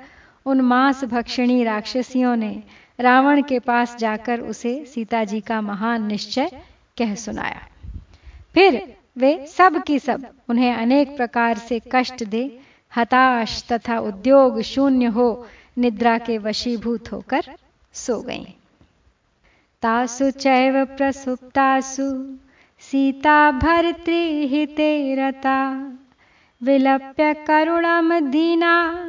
उन 0.45 0.61
मांस 0.61 1.03
भक्षिणी 1.03 1.63
राक्षसियों 1.63 2.35
ने 2.35 2.63
रावण 2.99 3.41
के 3.41 3.59
पास 3.59 3.95
जाकर 3.97 4.39
उसे 4.39 4.85
सीता 4.85 5.23
जी 5.23 5.39
का 5.39 5.61
महान 5.61 6.05
निश्चय 6.05 6.49
कह 6.97 7.15
सुनाया 7.15 7.67
फिर 8.53 8.95
वे 9.17 9.47
सब 9.47 9.83
की 9.83 9.99
सब 9.99 10.25
उन्हें 10.49 10.73
अनेक 10.73 11.17
प्रकार 11.17 11.57
से 11.57 11.81
कष्ट 11.91 12.23
दे, 12.23 12.59
हताश 12.95 13.63
तथा 13.71 13.99
उद्योग 13.99 14.61
शून्य 14.61 15.05
हो, 15.05 15.47
निद्रा 15.77 16.17
के 16.17 16.37
वशीभूत 16.37 17.11
होकर 17.11 17.41
सो 17.93 18.21
गईं। 18.21 18.45
तासु 19.81 20.31
चैव 20.31 20.85
प्रसुप्तासु 20.85 22.37
सीता 22.91 23.51
भर्तृहिते 23.51 25.15
रता। 25.15 25.91
विलप्य 26.63 27.33
करुणम 27.33 28.19
दीना, 28.19 29.05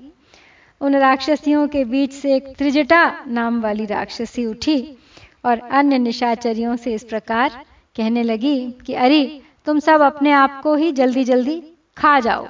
उन 0.81 0.97
राक्षसियों 0.97 1.69
के 1.69 1.85
बीच 1.85 2.13
से 2.13 2.35
एक 2.35 2.55
त्रिजटा 2.59 3.25
नाम 3.29 3.61
वाली 3.61 3.85
राक्षसी 3.85 4.47
उठी 4.47 4.99
और 5.45 5.59
अन्य 5.59 5.99
निशाचरियों 5.99 6.77
से 6.77 6.95
इस 6.95 7.05
प्रकार 7.05 7.65
कहने 7.97 8.23
लगी 8.23 8.75
कि, 8.87 8.95
अरे, 8.95 9.43
तुम 9.67 9.79
सब 9.79 10.01
अपने 10.01 10.33
आप 10.33 10.61
को 10.63 10.75
ही 10.75 10.93
जल्दी 10.93 11.25
जल्दी 11.25 11.63
खा 11.99 12.21
जाओ। 12.21 12.49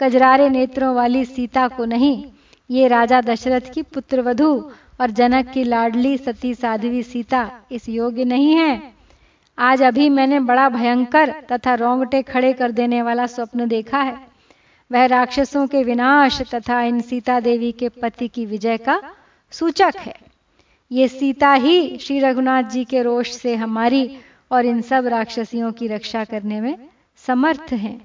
कजरारे 0.00 0.48
नेत्रों 0.48 0.94
वाली 0.94 1.24
सीता 1.24 1.68
को 1.68 1.84
नहीं, 1.84 2.24
ये 2.70 2.88
राजा 2.88 3.20
दशरथ 3.20 3.72
की 3.74 3.82
पुत्र 3.82 4.20
वधु 4.20 4.70
और 5.00 5.10
जनक 5.10 5.48
की 5.48 5.64
लाडली 5.64 6.16
सती 6.18 6.54
साध्वी 6.54 7.02
सीता 7.02 7.50
इस 7.72 7.88
योग्य 7.88 8.24
नहीं 8.24 8.56
है। 8.56 8.92
आज 9.58 9.82
अभी 9.82 10.08
मैंने 10.08 10.40
बड़ा 10.40 10.68
भयंकर 10.68 11.34
तथा 11.52 11.74
रोंगटे 11.74 12.22
खड़े 12.22 12.52
कर 12.52 12.72
देने 12.72 13.02
वाला 13.02 13.26
स्वप्न 13.26 13.68
देखा 13.68 13.98
है। 13.98 14.16
वह 14.92 15.06
राक्षसों 15.06 15.66
के 15.66 15.82
विनाश 15.82 16.42
तथा 16.54 16.82
इन 16.82 17.00
सीता 17.00 17.40
देवी 17.40 17.72
के 17.72 17.88
पति 17.88 18.28
की 18.28 18.46
विजय 18.46 18.76
का 18.76 19.02
सूचक 19.50 19.92
है। 19.98 20.14
ये 20.92 21.08
सीता 21.08 21.52
ही 21.52 21.98
श्री 21.98 22.18
रघुनाथ 22.18 22.62
जी 22.62 22.84
के 22.84 23.02
रोष 23.02 23.30
से 23.30 23.54
हमारी 23.56 24.18
और 24.50 24.66
इन 24.66 24.80
सब 24.80 25.06
राक्षसियों 25.06 25.72
की 25.72 25.88
रक्षा 25.88 26.24
करने 26.24 26.60
में 26.60 26.88
समर्थ 27.26 27.72
हैं। 27.72 28.00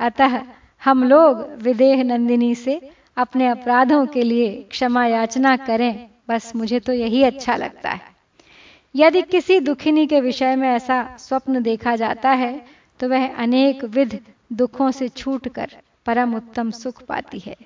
अतः 0.00 0.40
हम 0.84 1.04
लोग 1.04 1.62
विदेह 1.62 2.02
नंदिनी 2.04 2.54
से 2.54 2.90
अपने 3.16 3.48
अपराधों 3.48 4.06
के 4.06 4.22
लिए 4.22 4.68
क्षमा 4.70 5.06
याचना 5.06 5.56
करें। 5.56 6.10
बस 6.30 6.54
मुझे 6.56 6.80
तो 6.80 6.92
यही 6.92 7.22
अच्छा 7.24 7.56
लगता 7.56 7.90
है। 7.90 8.08
यदि 8.94 9.22
किसी 9.22 9.58
दुखिनी 9.60 10.06
के 10.06 10.20
विषय 10.20 10.56
में 10.56 10.68
ऐसा 10.68 11.02
स्वप्न 11.18 11.62
देखा 11.62 11.94
जाता 11.96 12.30
है 12.30 12.52
तो 13.00 13.08
वह 13.08 13.34
अनेक 13.36 13.84
विध 13.86 14.18
दुखों 14.52 14.90
से 14.90 15.08
छूटकर 15.08 15.76
परम 16.06 16.34
उत्तम 16.34 16.70
सुख 16.72 17.02
पाती 17.02 17.38
है। 17.38 17.56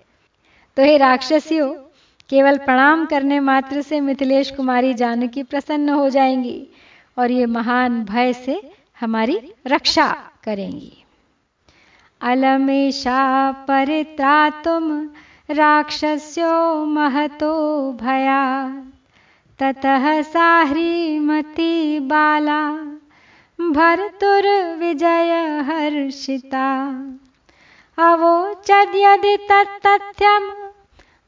तो 0.76 0.82
हे 0.82 0.96
राक्षसियों, 0.96 1.72
केवल 2.30 2.58
प्रणाम 2.58 3.04
करने 3.06 3.38
मात्र 3.40 3.82
से 3.82 4.00
मिथिलेश 4.00 4.50
कुमारी 4.50 4.92
जानकी 4.94 5.42
प्रसन्न 5.42 5.88
हो 5.88 6.08
जाएँगी 6.10 6.66
और 7.18 7.30
ये 7.30 7.46
महान 7.46 8.02
भय 8.04 8.32
से 8.32 8.60
हमारी 9.00 9.38
रक्षा 9.66 10.10
करेंगी। 10.44 10.92
अलमेशा 12.20 13.20
परित्रातुम 13.68 14.90
राक्षस्यो 15.50 16.84
महतो 16.84 17.92
भया 17.92 18.68
ततः 19.58 20.22
साह्रीमती 20.22 22.00
बाला 22.00 22.70
भर्तुर्विजय 23.60 25.30
हर्षिता 25.66 26.88
अवोचद्यदि 27.98 29.36
तत्तथ्यं 29.50 30.48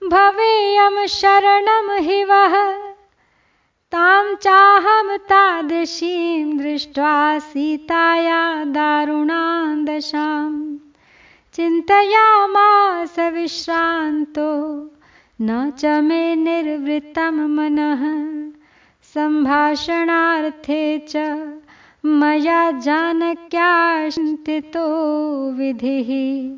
भवेयं 0.08 1.06
शरणं 1.06 1.98
हि 1.98 2.24
वः। 2.24 2.72
तां 3.92 4.34
चाहं 4.34 5.16
तादृशीं 5.16 6.58
दृष्ट्वा 6.58 7.38
सीताया 7.38 8.64
दारुणां 8.64 9.84
दशाम्। 9.84 10.85
चिन्तयामास 11.56 13.18
विश्रान्तो, 13.18 14.90
न 15.40 15.70
च 15.70 15.84
मे 15.84 16.34
निर्वृत्तं 16.34 17.30
मनः। 17.30 18.52
सम्भाषणार्थे 19.14 20.98
च 20.98 21.44
मया 22.06 22.70
जानक्याश्चिन्तितो 22.70 25.50
विधिः। 25.50 26.52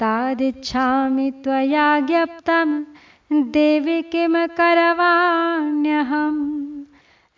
तादिच्छामि 0.00 1.30
त्वया 1.30 2.00
ज्ञप्तं, 2.00 2.84
देवि 3.32 4.02
किं 4.02 4.46
करवाण्यहम् 4.46 6.65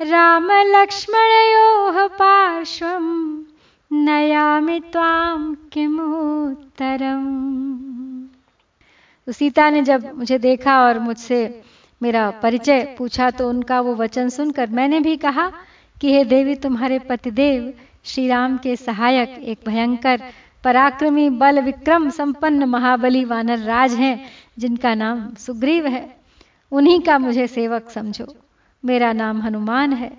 रामलक्ष्मणयोः 0.01 2.07
पार्श्वं, 2.07 3.43
नयामि 3.93 4.81
त्वां 4.81 5.55
किमुत्तरम्। 5.55 7.49
तो 9.27 9.33
सीता 9.33 9.71
ने 9.71 9.83
जब 9.83 10.19
मुझे 10.19 10.39
देखा 10.39 10.81
और 10.81 10.99
मुझसे 10.99 11.63
मेरा 12.03 12.31
परिचय 12.31 12.95
पूछा 12.99 13.31
तो 13.31 13.49
उनका 13.49 13.81
वो 13.81 13.95
वचन 13.95 14.29
सुनकर 14.29 14.71
मैंने 14.71 15.01
भी 15.01 15.17
कहा 15.17 15.53
कि 16.01 16.13
हे 16.13 16.25
देवी, 16.25 16.55
तुम्हारे 16.55 16.99
पतिदेव 16.99 17.75
श्री 18.05 18.29
राम 18.29 18.59
के 18.59 18.77
सहायक, 18.77 19.29
एक 19.29 19.59
भयंकर, 19.67 20.23
पराक्रमी 20.65 21.31
बल 21.31 21.61
विक्रम 21.61 22.11
संपन्न 22.11 22.65
महाबली 22.65 23.25
वानर 23.25 23.59
राज 23.59 23.95
हैं, 23.95 24.27
जिनका 24.59 24.95
नाम 24.95 25.35
सुग्रीव 25.35 25.87
है। 25.87 26.17
उन्हीं 26.73 27.01
का 27.01 27.19
मुझे 27.19 27.47
सेवक 27.47 27.91
समझो। 27.91 28.37
मेरा 28.85 29.13
नाम 29.13 29.43
हनुमान 29.43 29.93
है। 29.93 30.11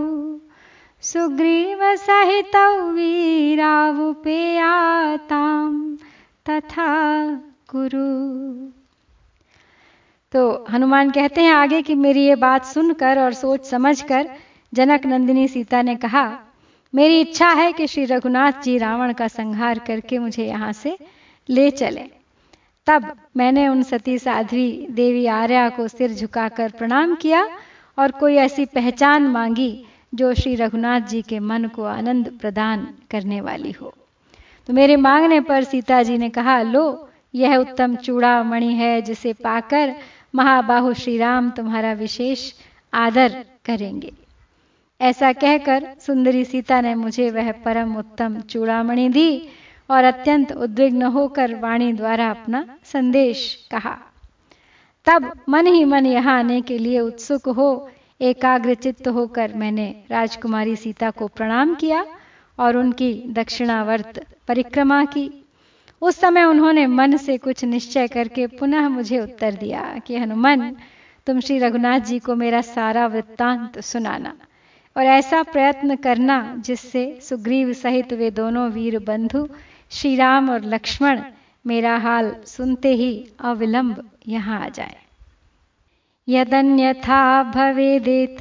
सुग्रीवसहितौ 1.02 2.72
वीरावुपेयातां 2.92 4.08
तथा 6.46 6.88
कुरु। 7.70 8.10
तो 10.34 10.42
हनुमान 10.70 11.12
कहते 11.12 11.42
हैं 11.42 11.52
आगे 11.52 11.82
कि 11.82 11.96
मेरी 11.96 12.26
ये 12.26 12.36
बात 12.36 12.66
सुनकर 12.66 13.20
और 13.20 13.34
सोच 13.34 13.66
समझकर 13.66 14.30
जनक 14.74 15.06
नंदिनी 15.06 15.48
सीता 15.48 15.82
ने 15.82 15.96
कहा, 15.96 16.26
मेरी 16.94 17.22
इच्छा 17.22 17.50
है 17.52 17.72
कि 17.74 17.88
श्री 17.88 18.06
रघुनाथ 18.06 18.62
जी 18.64 18.78
रावण 18.78 19.14
का 19.14 19.28
संहार 19.28 19.80
करके 19.80 20.20
मुझे 20.20 20.46
यहाँ 20.46 20.74
से 20.74 20.98
ले 21.50 21.72
चले। 21.72 22.23
तब 22.88 23.16
मैंने 23.38 23.68
उन 23.68 23.84
सती 23.84 24.20
साध्वी 24.20 24.88
देवी 24.90 25.26
आर्या 25.26 25.70
को 25.70 25.88
सिर 25.88 26.14
झुकाकर 26.14 26.72
प्रणाम 26.72 27.16
किया 27.16 27.50
और 27.98 28.12
कोई 28.12 28.36
ऐसी 28.36 28.66
पहचान 28.66 29.28
मांगी 29.28 29.86
जो 30.16 30.34
श्री 30.34 30.56
रघुनाथ 30.56 31.02
जी 31.02 31.22
के 31.22 31.40
मन 31.40 31.68
को 31.68 31.84
आनंद 31.84 32.38
प्रदान 32.42 32.88
करने 33.12 33.42
वाली 33.42 33.72
हो। 33.72 33.94
तो 34.68 34.74
मेरे 34.74 34.96
मांगने 34.96 35.40
पर 35.40 35.64
सीता 35.64 36.04
जी 36.04 36.18
ने 36.18 36.30
कहा, 36.30 36.62
लो, 36.62 37.10
यह 37.36 37.56
उत्तम 37.56 37.96
चूड़ा 37.96 38.44
मणि 38.44 38.74
है 38.74 39.02
जिसे 39.02 39.34
पाकर 39.34 39.96
महाबाहु 40.36 40.94
श्री 40.94 41.18
राम 41.18 41.50
तुम्हारा 41.50 41.94
विशेष 41.94 42.54
आदर 42.94 43.46
करेंगे। 43.66 44.14
ऐसा 45.02 45.34
कहकर 45.34 45.94
सुंदरी 46.00 46.46
सीता 46.46 46.82
ने 46.82 46.96
मुझे 46.96 47.30
वह 47.30 47.52
परम 47.52 47.98
उत्तम 47.98 48.40
चूड़ामणि 48.40 49.10
दी 49.10 49.50
और 49.94 50.04
अत्यंत 50.04 50.52
उद्विग्न 50.52 51.04
होकर 51.04 51.56
वाणी 51.56 51.91
द्वारा 51.94 52.30
अपना 52.30 52.66
संदेश 52.84 53.68
कहा। 53.72 53.98
तब 55.08 55.32
मन 55.50 55.68
ही 55.68 55.84
मन 55.86 56.06
यहाँ 56.06 56.38
आने 56.39 56.62
के 56.62 56.78
लिए 56.78 57.00
उत्सुक 57.00 57.48
हो 57.50 57.70
एकाग्र 58.22 58.74
चित्त 58.74 59.08
होकर 59.08 59.54
मैंने 59.54 59.88
राजकुमारी 60.12 60.76
सीता 60.76 61.10
को 61.10 61.28
प्रणाम 61.28 61.76
किया 61.76 62.06
और 62.58 62.78
उनकी 62.78 63.14
दक्षिणावर्त 63.28 64.20
परिक्रमा 64.48 65.04
की। 65.06 65.30
उस 66.02 66.20
समय 66.20 66.44
उन्होंने 66.44 66.86
मन 66.86 67.18
से 67.18 67.38
कुछ 67.38 67.64
निश्चय 67.66 68.08
करके 68.08 68.48
पुनः 68.48 68.88
मुझे 68.89 69.20
उत्तर 69.20 69.54
दिया 69.54 69.82
कि, 70.08 70.18
हनुमान, 70.18 70.76
तुम 71.28 71.39
श्री 71.39 71.58
रघुनाथ 71.58 72.00
जी 72.00 72.20
को 72.20 72.36
मेरा 72.36 72.62
सारा 72.62 73.06
वृत्तांत 73.08 73.80
सुनाना 73.80 74.34
और 74.96 75.06
ऐसा 75.06 75.44
प्रयत्न 75.44 75.96
करना 75.96 76.56
जिससे 76.58 77.20
सुग्रीव 77.22 77.74
सहित 77.74 78.14
वे 78.14 78.32
दोनों 78.32 78.70
वीर 78.72 79.00
बंधु 79.00 79.48
श्री 79.94 80.16
राम 80.16 80.50
और 80.50 80.62
लक्ष्मण, 80.66 81.22
मेरा 81.68 81.98
हाल 81.98 82.36
सुनते 82.46 82.94
ही 82.94 83.28
अविलंब 83.39 84.10
यहाँ 84.28 84.66
आ 84.66 84.70
जाए। 84.70 84.98
यदन्यथा 86.30 87.44
भवेदेत 87.44 88.38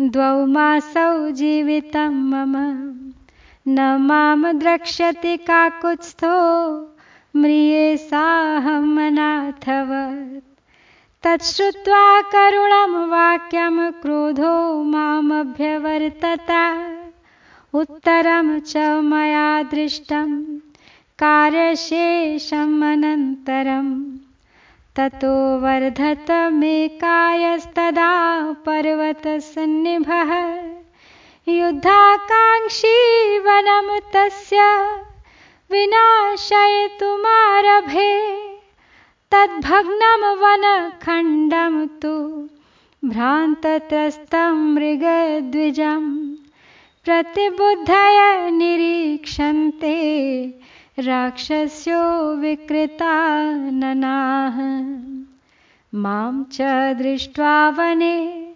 द्वौ 0.00 0.46
मासौ 0.46 1.30
जीवितं 1.30 2.08
मम। 2.08 2.54
न 3.68 3.96
माम 4.00 4.52
द्रक्ष्यति 4.52 5.36
काकुत्स्थो, 5.36 6.36
म्रिये 7.36 7.96
साहमनाथवत् 7.96 8.98
तच्छ्रुत्वा 11.22 12.22
करुणं 12.22 13.08
वाक्यं 13.08 13.92
क्रोधो 13.92 14.82
मामभ्यवर्तत 14.82 16.46
उत्तरं 17.74 18.60
च 18.60 18.76
मया 18.76 19.62
दृष्टं 19.62 20.63
कार्यशेषम् 21.18 22.82
अनन्तरम् 22.82 24.16
ततो 24.96 25.60
वर्धतमेकायस्तदा 25.60 26.50
पर्वतसन्निभः। 28.66 30.32
युद्धाकाङ्क्षी 31.48 32.98
वनं 33.38 33.88
तस्य 34.14 34.58
विनाशयितुमारभे 35.70 36.42
तद्भग्नं 39.34 40.22
वनखण्डं 40.42 41.86
तु 41.86 42.14
भ्रान्तत्रस्तं 43.04 44.74
मृगद्विजम्। 44.74 46.34
प्रतिबुद्धय 47.04 48.50
निरीक्षन्ते 48.50 49.94
राक्षस्यो 50.98 52.34
विकृता 52.34 53.40
ननाः। 53.70 54.56
माँ 56.00 56.48
च 56.52 56.58
दृष्ट्वा 56.98 57.68
वने, 57.68 58.52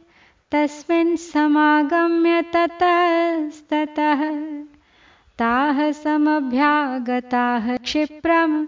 तस्मिन् 0.53 1.17
समागम्य 1.17 2.43
ततस्ततः। 2.43 4.31
ताः 5.39 5.93
समभ्यागताः 5.93 7.77
क्षिप्रं 7.77 8.67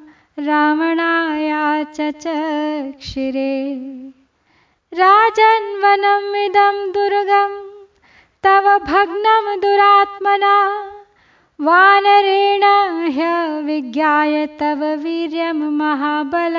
क्षिरे। 2.93 3.75
राजन्वनमिदं 4.95 6.93
दुर्गं 6.93 7.71
तव 8.43 8.79
भग्नं 8.79 9.61
दुरात्मना। 9.61 10.87
वानरेण 11.63 12.63
ह्यविज्ञाय 13.13 14.47
तव 14.47 14.85
वीर्यं 14.85 15.53
महाबल। 15.53 16.55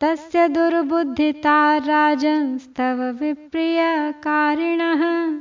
तस्य 0.00 0.48
दुर्बुद्धिता 0.48 1.76
राजंस्तव 1.76 3.16
विप्रियकारिणः 3.20 5.38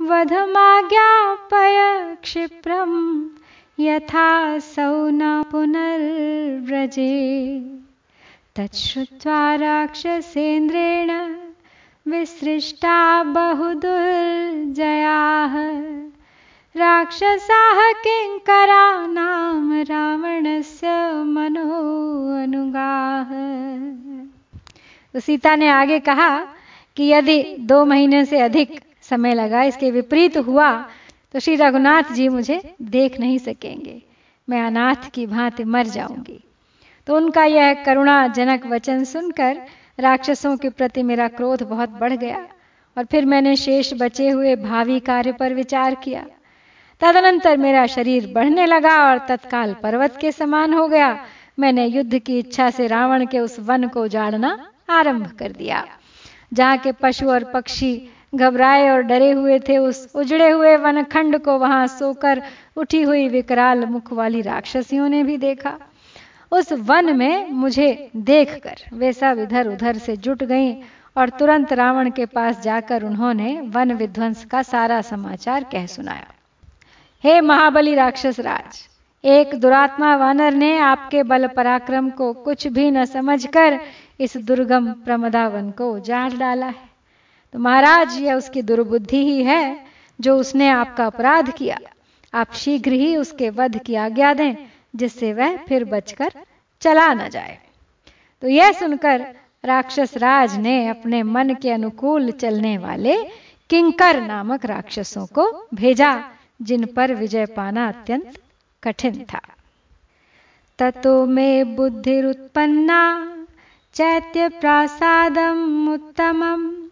वधमाज्ञापय 0.00 2.16
क्षिप्रं, 2.22 3.24
यथा 3.80 4.58
सौ 4.58 5.08
न 5.08 5.44
पुनर्व्रजे। 5.50 7.62
तच्छ्रुत्वा 8.56 9.54
राक्षसेन्द्रेण 9.54 11.36
विसृष्टा 12.08 13.22
बहुदुर्जयाः। 13.22 16.07
राक्षसाः 16.74 17.78
किङ्कराणां 18.02 19.84
रावणस्य 19.84 20.88
मनो 21.26 21.64
अनुगाः 22.42 23.30
तो 25.14 25.20
सीता 25.20 25.54
ने 25.56 25.68
आगे 25.68 25.98
कहा 26.00 26.28
कि 26.96 27.08
यदि 27.08 27.42
दो 27.60 27.84
महीने 27.84 28.24
से 28.24 28.40
अधिक 28.40 28.78
समय 29.10 29.34
लगा, 29.34 29.62
इसके 29.62 29.90
विपरीत 29.90 30.36
हुआ 30.38 30.70
तो 31.34 31.40
श्री 31.40 31.54
रघुनाथ 31.56 32.12
जी 32.12 32.28
मुझे 32.28 32.60
देख 32.82 33.18
नहीं 33.20 33.38
सकेंगे। 33.38 34.00
मैं 34.48 34.62
अनाथ 34.62 35.10
की 35.14 35.26
भांति 35.26 35.64
मर 35.66 35.86
जाऊँगी। 35.88 36.40
तो 37.08 37.16
उनका 37.16 37.44
यह 37.44 37.84
करुणाजनक 37.84 38.66
वचन 38.66 39.04
सुनकर 39.04 39.60
राक्षसों 39.98 40.56
के 40.56 40.68
प्रति 40.70 41.02
मेरा 41.02 41.28
क्रोध 41.30 41.62
बहुत 41.68 42.00
बढ़ 42.00 42.12
गया 42.14 42.46
और 42.96 43.04
फिर 43.04 43.26
मैंने 43.26 43.56
शेष 43.58 43.92
बचे 44.00 44.28
हुए 44.30 44.56
भावी 44.58 45.00
कार्य 45.02 45.32
पर 45.32 45.54
विचार 45.54 45.94
किया। 45.94 46.26
तदनंतर 47.00 47.56
मेरा 47.56 47.86
शरीर 47.86 48.26
बढ़ने 48.34 48.66
लगा 48.66 48.96
और 49.08 49.18
तत्काल 49.18 49.74
पर्वत 49.82 50.16
के 50.20 50.32
समान 50.32 50.74
हो 50.74 50.86
गया। 50.88 51.16
मैंने 51.58 51.84
युद्ध 51.86 52.18
की 52.18 52.38
इच्छा 52.38 52.70
से 52.70 52.86
रावण 52.86 53.26
के 53.26 53.38
उस 53.38 53.58
वन 53.60 53.86
को 53.88 54.02
उजाड़ना 54.02 54.58
आरंभ 54.90 55.26
कर 55.38 55.52
दिया। 55.52 55.84
जहाँ 56.52 56.76
के 56.78 56.92
पशु 56.92 57.28
और 57.30 57.44
पक्षी 57.44 57.92
घबराए 58.34 58.88
और 58.88 59.02
डरे 59.02 59.30
हुए 59.30 59.58
थे, 59.58 59.76
उस 59.78 60.08
उजड़े 60.14 60.48
हुए 60.50 60.76
वनखंड 60.76 61.38
को 61.38 61.58
वहाँ 61.58 61.86
सोकर 61.86 62.42
उठी 62.76 63.02
हुई 63.02 63.28
विकराल 63.28 63.84
मुख 63.84 64.12
वाली 64.12 64.40
राक्षसियों 64.40 65.08
ने 65.08 65.22
भी 65.22 65.36
देखा। 65.36 65.78
उस 66.52 66.72
वन 66.72 67.16
में 67.16 67.50
मुझे 67.50 68.10
देखकर 68.16 68.82
वे 68.92 69.12
सब 69.12 69.38
इधर 69.38 69.68
उधर 69.68 69.98
से 69.98 70.16
जुट 70.16 70.42
गईं 70.44 70.74
और 71.16 71.28
तुरंत 71.28 71.72
रावण 71.72 72.10
के 72.10 72.26
पास 72.26 72.60
जाकर 72.62 73.02
उन्होंने 73.02 73.60
वन 73.66 73.92
विध्वंस 73.92 74.44
का 74.44 74.62
सारा 74.62 75.00
समाचार 75.00 75.64
कह 75.72 75.86
सुनाया। 75.86 76.26
हे 77.24 77.40
महाबली 77.40 77.94
राक्षस 77.94 78.40
राज 78.40 78.88
एक 79.24 79.54
दुरात्मा 79.54 80.16
वानर 80.16 80.54
ने 80.54 80.78
आपके 80.78 81.22
बल 81.22 81.46
पराक्रम 81.46 82.10
को 82.10 82.32
कुछ 82.32 82.66
भी 82.66 82.90
न 82.90 83.04
समझकर 83.04 83.80
इस 84.20 84.36
दुर्गम 84.36 84.92
प्रमदावन 84.92 85.70
को 85.70 85.92
उजाड़ 85.92 86.32
डाला 86.32 86.66
है। 86.66 86.88
तो 87.52 87.58
महाराज, 87.58 88.20
यह 88.20 88.34
उसकी 88.34 88.62
दुर्बुद्धि 88.62 89.24
ही 89.24 89.42
है 89.42 89.86
जो 90.20 90.36
उसने 90.36 90.68
आपका 90.68 91.06
अपराध 91.06 91.50
किया। 91.50 91.78
आप 92.34 92.52
शीघ्र 92.52 92.92
ही 92.92 93.16
उसके 93.16 93.50
वध 93.50 93.78
की 93.78 93.94
आज्ञा 93.94 94.34
दें, 94.34 94.54
जिससे 94.96 95.32
वह 95.32 95.56
फिर 95.56 95.84
बचकर 95.84 96.32
चला 96.80 97.14
न 97.14 97.28
जाए। 97.28 97.58
तो 98.42 98.48
यह 98.48 98.72
सुनकर 98.72 99.26
राक्षस 99.64 100.16
राज 100.16 100.58
ने 100.58 100.88
अपने 100.88 101.22
मन 101.22 101.54
के 101.54 101.70
अनुकूल 101.70 102.30
चलने 102.30 102.78
वाले 102.78 103.24
किंकर 103.70 104.20
नामक 104.20 104.66
राक्षसों 104.66 105.26
को 105.26 105.68
भेजा। 105.74 106.30
जिन 106.62 106.86
पर 106.86 107.14
विजय 107.14 107.46
पाना 107.46 107.88
अत्यंत 107.88 108.32
कठिन 108.84 109.26
था। 109.34 109.40
ततो 110.78 111.26
में 111.26 111.76
चैत्य 113.94 114.48
प्रासादम 114.48 115.88
उत्तमम। 115.92 116.88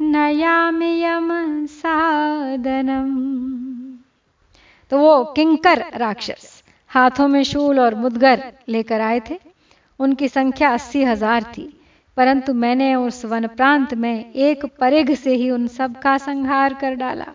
नयामि 0.02 1.04
यम 1.04 1.66
साधनम। 1.66 3.10
तो 4.92 5.00
वो 5.00 5.34
किंकर 5.36 5.86
राक्षस 5.96 6.64
हाथों 6.92 7.28
में 7.28 7.44
शूल 7.44 7.80
और 7.80 7.96
मुदगर 7.96 8.54
लेकर 8.70 9.02
आए 9.02 9.22
थे। 9.30 9.40
उनकी 10.00 10.28
संख्या 10.28 10.74
अस्सी 10.74 11.04
हज़ार 11.04 11.44
थी, 11.44 11.80
परंतु 12.18 12.54
मैंने 12.54 12.96
उस 12.96 13.26
वन 13.26 13.48
प्रांत 13.48 13.94
में 13.94 14.34
एक 14.34 14.66
परिघ 14.80 15.16
से 15.16 15.36
ही 15.36 15.52
उन 15.52 15.68
सब 15.68 16.00
का 16.00 16.20
संहार 16.20 16.74
कर 16.74 16.96
डाला। 16.96 17.26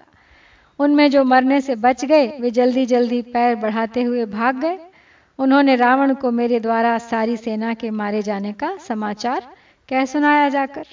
उनमें 0.78 1.10
जो 1.10 1.24
मरने 1.24 1.60
से 1.60 1.74
बच 1.74 2.04
गए, 2.04 2.38
वे 2.40 2.50
जल्दी 2.50 2.86
जल्दी 2.86 3.22
पैर 3.22 3.54
बढ़ाते 3.54 4.02
हुए 4.02 4.24
भाग 4.24 4.60
गए। 4.60 4.78
उन्होंने 5.38 5.76
रावण 5.76 6.14
को 6.14 6.30
मेरे 6.30 6.60
द्वारा 6.60 6.98
सारी 6.98 7.36
सेना 7.36 7.74
के 7.74 7.90
मारे 7.90 8.22
जाने 8.22 8.52
का 8.52 8.76
समाचार 8.76 9.48
कह 9.88 10.04
सुनाया 10.04 10.48
जाकर। 10.48 10.86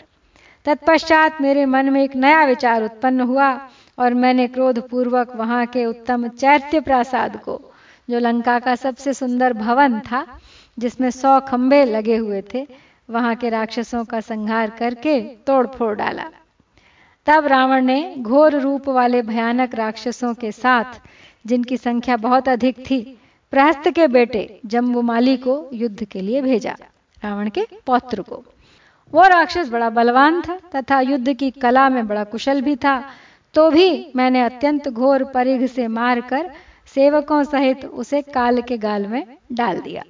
तत्पश्चात 0.66 1.42
मेरे 1.42 1.66
मन 1.66 1.90
में 1.90 2.04
एक 2.04 2.16
नया 2.16 2.46
विचार 2.46 2.84
उत्पन्न 2.84 3.22
हुआ 3.22 3.70
और 4.00 4.14
मैंने 4.14 4.48
क्रोधपूर्वक 4.48 5.36
वहाँ 5.36 5.66
के 5.66 5.86
उत्तम 5.86 6.28
चैत्य 6.28 6.80
प्रासाद 6.80 7.38
को, 7.38 7.62
जो 8.10 8.20
लंका 8.20 8.60
का 8.60 8.76
सबसे 8.76 9.14
सुंदर 9.14 9.54
भवन 9.54 10.00
था, 10.00 10.26
जिसमें 10.80 11.12
सौ 11.12 11.40
खंबे 11.40 11.86
लगे 11.86 12.16
हुए 12.16 12.44
थे, 12.54 12.68
वहाँ 13.10 13.36
के 13.36 13.50
राक्षसों 13.50 14.06
का 14.06 14.20
संहार 14.20 14.70
करके 14.70 15.20
तोड़ 15.22 15.68
फोड़ 15.68 15.96
डाला। 15.96 16.24
तब 17.28 17.46
रावण 17.48 17.86
ने 17.86 18.16
घोर 18.20 18.56
रूप 18.56 18.88
वाले 18.90 19.22
भयानक 19.22 19.76
राक्षसों 19.76 20.34
के 20.34 20.52
साथ, 20.52 21.00
जिनकी 21.46 21.78
संख्या 21.78 22.18
बहुत 22.18 22.50
अधिक 22.50 22.80
थी, 22.90 23.00
प्रहस्त 23.54 23.90
के 23.90 24.08
बेटे 24.08 24.60
जम्बुमाली 24.66 25.36
को 25.38 25.56
युद्ध 25.74 26.04
के 26.04 26.22
लिए 26.22 26.42
भेजा, 26.42 26.76
रावण 27.24 27.50
के 27.50 27.66
पौत्र 27.86 28.22
को। 28.22 28.44
वो 29.14 29.28
राक्षस 29.28 29.70
बड़ा 29.70 29.90
बलवान 29.90 30.42
था 30.42 30.58
तथा 30.76 31.00
युद्ध 31.02 31.34
की 31.34 31.50
कला 31.52 31.88
में 31.90 32.08
बड़ा 32.08 32.24
कुशल 32.26 32.62
भी 32.62 32.76
था 32.76 33.04
तो 33.56 33.70
भी 33.72 34.12
मैंने 34.16 34.42
अत्यंत 34.42 34.88
घोर 34.90 35.24
परिघ 35.24 35.66
से 35.66 35.88
मारकर 35.88 36.50
सेवकों 36.96 37.44
सहित 37.44 37.84
उसे 37.86 38.22
काल 38.34 38.62
के 38.62 38.78
गाल 38.78 39.06
में 39.08 39.26
डाल 39.52 39.80
दिया। 39.80 40.04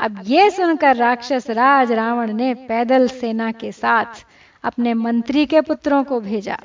अब 0.00 0.20
ये 0.24 0.50
सुनकर 0.50 0.96
राक्षस 0.96 1.48
राज 1.50 1.92
रावण 1.92 2.32
ने 2.32 2.52
पैदल 2.68 3.06
सेना 3.10 3.50
के 3.52 3.70
साथ 3.72 4.24
अपने 4.66 4.94
मंत्री 4.94 5.46
के 5.46 5.60
पुत्रों 5.60 6.04
को 6.04 6.20
भेजा, 6.20 6.58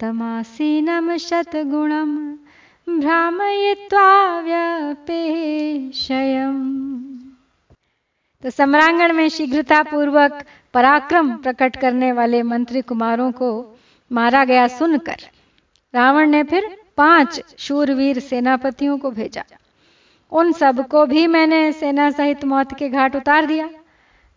तमासीनं 0.00 1.18
शतगुणं 1.18 2.36
भ्रामयित्वा 2.88 4.40
व्यपेशयम् 4.40 5.08
तो 8.42 8.50
सम्रांगण 8.50 9.12
में 9.12 9.28
शीघ्रता 9.28 9.82
पूर्वक 9.82 10.44
पराक्रम 10.74 11.36
प्रकट 11.36 11.76
करने 11.76 12.12
वाले 12.12 12.42
मंत्री 12.42 12.80
कुमारों 12.80 13.32
को 13.32 13.50
मारा 14.12 14.44
गया 14.44 14.66
सुनकर 14.68 15.16
रावण 15.94 16.30
ने 16.30 16.42
फिर 16.42 16.76
पाँच 16.96 17.54
शूरवीर 17.58 18.18
सेनापतियों 18.18 18.98
को 18.98 19.10
भेजा। 19.10 19.44
उन 20.32 20.52
सबको 20.52 21.06
भी 21.06 21.26
मैंने 21.26 21.72
सेना 21.72 22.10
सहित 22.10 22.44
मौत 22.44 22.74
के 22.78 22.88
घाट 22.88 23.16
उतार 23.16 23.46
दिया। 23.46 23.68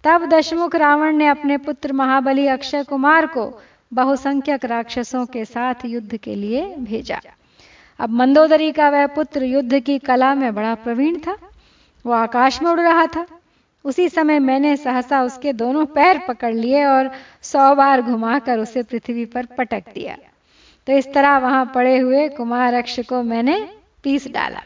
तब 0.04 0.26
दशमुख 0.30 0.76
रावण 0.76 1.16
ने 1.16 1.28
अपने 1.28 1.58
पुत्र 1.58 1.94
महाबली 1.94 2.48
अक्षय 2.48 2.84
कुमार 2.84 3.26
को 3.26 3.62
बहुसंख्यक 3.94 4.66
राक्षसों 4.66 5.26
के 5.26 5.46
साथ 5.46 5.76
युद्ध 5.86 6.18
के 6.18 6.36
लिए 6.36 6.76
भेजा। 6.76 7.22
अब 8.02 8.10
मंदोदरी 8.10 8.72
का 8.72 8.90
वह 8.90 9.08
पुत्र 9.08 9.44
युद्ध 9.44 9.80
की 9.80 9.98
कला 10.00 10.34
में 10.36 10.56
बड़ा 10.56 10.74
प्रवीण 10.76 11.20
था। 11.20 11.38
वो 12.06 12.14
आकाश 12.14 12.62
में 12.62 12.72
उड़ 12.72 12.80
रहा 12.80 13.06
था। 13.06 13.26
उसी 13.86 14.10
समय 14.10 14.40
मैंने 14.40 14.76
सहसा 14.78 15.22
उसके 15.24 15.54
दोनों 15.54 15.86
पैर 15.86 16.22
पकड़ 16.28 16.54
लिए 16.56 16.86
और 16.86 17.12
सौ 17.42 17.76
बार 17.76 18.02
घुमाकर 18.02 18.60
उसे 18.60 18.84
पृथ्वी 18.84 19.26
पर 19.26 19.46
पटक 19.46 19.84
दिया। 19.94 20.18
तो 20.88 20.94
इस 20.94 21.14
तरह 21.14 21.38
वहाँ 21.38 21.72
पड़े 21.76 21.98
हुए 22.00 22.28
कुमार 22.30 22.74
अक्ष 22.74 23.00
को 23.00 23.24
मैंने 23.24 23.70
पीस 24.04 24.28
डाला। 24.28 24.62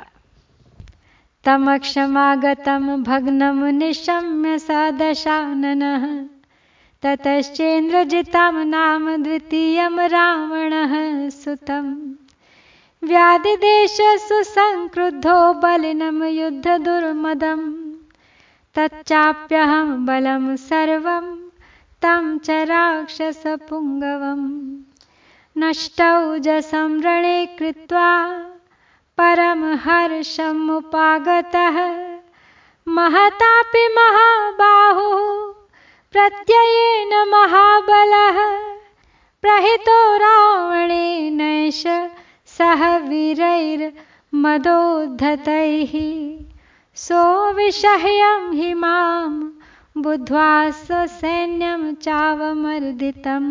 तम 1.45 1.77
क्षमागतम 1.77 3.03
भग्नम 3.03 3.65
निशम्य 3.65 4.59
सदशानन 4.59 5.83
ततश्चेन्द्रजितम 7.03 8.63
नाम 8.67 9.23
द्वितीय 9.23 9.89
रावण 10.07 10.71
सुतम। 11.29 12.15
व्याधिदेश 13.07 13.97
सुसंक्रुद्धो 14.01 15.37
बलिनम 15.53 16.23
युद्ध 16.23 16.67
दुर्मदम। 16.85 17.59
तच्चाप्यहं 18.75 19.89
बलं 20.05 20.55
सर्वं 20.55 21.25
तं 22.01 22.23
च 22.37 22.49
राक्षसपुङ्गवम् 22.71 24.47
नष्टौ 25.57 26.37
जसंरणे 26.47 27.37
कृत्वा 27.59 28.09
परमहर्षमुपागतः 29.17 30.17
महतापि 32.87 33.87
महाबाहुः 33.97 35.23
प्रत्ययेन 36.13 37.13
महाबलः। 37.35 38.37
प्रहितो 39.41 39.99
रावणेनैष 40.17 41.83
सह 42.57 42.81
वीरैर्मदोद्धतैः 43.07 43.93
सोऽविषह्यं 47.05 48.43
हि 48.57 48.73
माँ 48.83 49.23
बुद्ध्वा 50.03 50.51
स्वसैन्यं 50.77 51.83
चावमर्दितं 52.05 53.45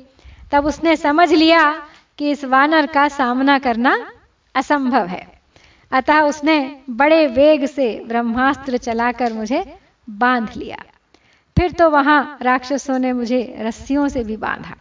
तब 0.52 0.66
उसने 0.66 0.96
समझ 0.96 1.32
लिया 1.32 1.82
कि 2.18 2.30
इस 2.30 2.44
वानर 2.44 2.86
का 2.86 3.08
सामना 3.08 3.58
करना 3.58 4.10
असंभव 4.54 5.06
है। 5.06 5.40
अतः 5.92 6.20
उसने 6.20 6.80
बड़े 6.90 7.26
वेग 7.26 7.66
से 7.66 8.04
ब्रह्मास्त्र 8.06 8.76
चलाकर 8.76 9.32
मुझे 9.32 9.78
बाँध 10.10 10.50
लिया। 10.56 10.76
फिर 11.58 11.72
तो 11.72 11.90
वहाँ 11.90 12.38
राक्षसों 12.42 12.98
ने 12.98 13.12
मुझे 13.12 13.56
रस्सियों 13.60 14.08
से 14.08 14.24
भी 14.24 14.36
बांधा। 14.36 14.74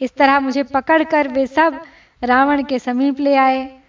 इस 0.00 0.14
तरह 0.14 0.40
मुझे 0.40 0.62
पकड़कर 0.62 1.28
वे 1.28 1.46
सब 1.46 1.80
रावण 2.22 2.62
के 2.62 2.78
समीप 2.78 3.20
ले 3.20 3.34
आए। 3.36 3.80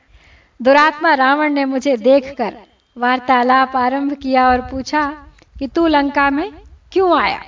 दुरात्मा 0.61 1.13
रावण 1.13 1.53
ने 1.53 1.65
मुझे 1.65 1.97
देखकर 1.97 2.57
वार्तालाप 2.97 3.75
आरंभ 3.75 4.13
किया 4.13 4.47
और 4.49 4.61
पूछा 4.61 5.25
कि 5.59 5.67
तू 5.67 5.87
लंका 5.87 6.29
में 6.29 6.51
क्यों 6.91 7.21
आया 7.21 7.41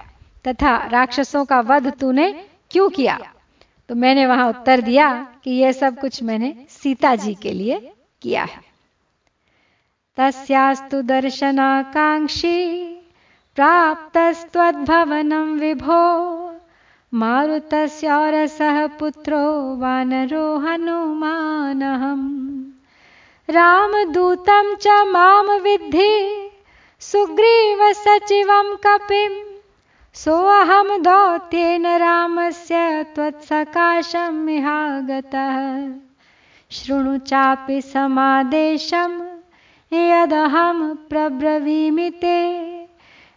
तथा 0.48 0.76
राक्षसों 0.88 1.46
का 1.46 1.60
वध 1.60 2.00
तूने 2.00 2.32
क्यों 2.72 2.90
किया? 2.90 3.20
तो 3.90 3.96
मैंने 3.96 4.26
वहाँ 4.26 4.50
उत्तर 4.50 4.82
दिया 4.82 5.28
कि 5.44 5.52
यह 5.52 5.72
सब 5.72 6.00
कुछ 6.00 6.24
मैंने 6.24 6.66
सीता 6.70 7.16
जी 7.16 7.34
के 7.34 7.52
लिए 7.52 7.92
किया 8.22 8.44
है। 8.44 8.62
तस्यास्तु 10.18 11.02
दर्शनाकांक्षी 11.02 12.94
प्राप्तस्त्वद्भवनं 13.58 15.60
विभो 15.60 16.52
मारुतस्यौरसः 17.14 18.88
पुत्रो 18.88 19.76
वानरो 19.76 20.58
हनुमानहम्। 20.58 22.72
रामदूतं 23.50 24.76
च 24.76 24.88
माँ 24.88 25.44
विद्धि 25.44 26.50
सुग्रीवसचिवं 27.00 28.76
कपिम् 28.76 29.60
सोऽहं 30.14 31.02
दौत्येन 31.02 31.88
रामस्य 31.88 33.06
त्वत्सकाशं 33.16 34.32
मिहागतः 34.32 35.92
शृणु 36.72 37.18
चापि 37.18 37.82
समादेशं, 37.82 39.28
यदहं 39.94 40.96
प्रब्रवीमि 40.96 42.10
ते। 42.10 42.77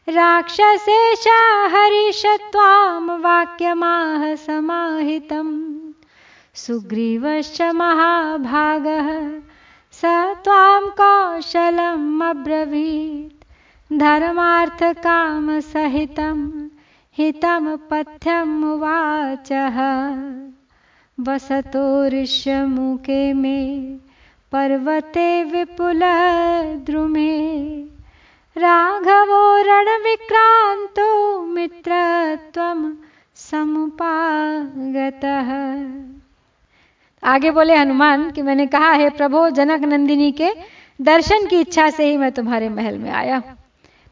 राक्षसेशा 0.09 1.69
हरिष 1.69 2.27
त्वां 2.27 3.21
वाक्यमाह 3.21 4.35
समाहितम् 4.35 5.93
सुग्रीवश्च 6.55 7.63
महाभागः, 7.63 9.41
स 9.93 10.35
त्वां 10.45 10.83
कौशलम् 11.01 12.23
अब्रवीत्। 12.23 13.45
धर्मार्थकामसहितं 13.99 16.69
हितं 17.19 17.77
पथ्यमुवाचः 17.77 19.79
वसतो 21.21 22.09
ऋष्यमुखे 22.09 23.33
मे, 23.33 23.97
पर्वते 24.53 25.45
विपुलद्रुमे। 25.45 27.41
राघवो 28.61 29.63
रणविक्रान्तो 29.63 31.45
मित्रत्वं 31.45 32.95
समुपागतः। 33.35 35.51
आगे 37.23 37.51
बोले 37.51 37.75
हनुमान 37.75 38.31
कि 38.31 38.43
मैंने 38.43 38.67
कहा, 38.67 38.93
है 38.93 39.11
प्रभो, 39.11 39.51
जनक 39.51 39.85
नंदिनी 39.85 40.33
के 40.33 40.51
दर्शन 41.01 41.47
की 41.47 41.61
इच्छा 41.61 41.91
से 41.91 42.11
ही 42.11 42.17
मैं 42.17 42.33
तुम्हारे 42.33 42.69
महल 42.69 42.99
में 42.99 43.11
आया 43.11 43.43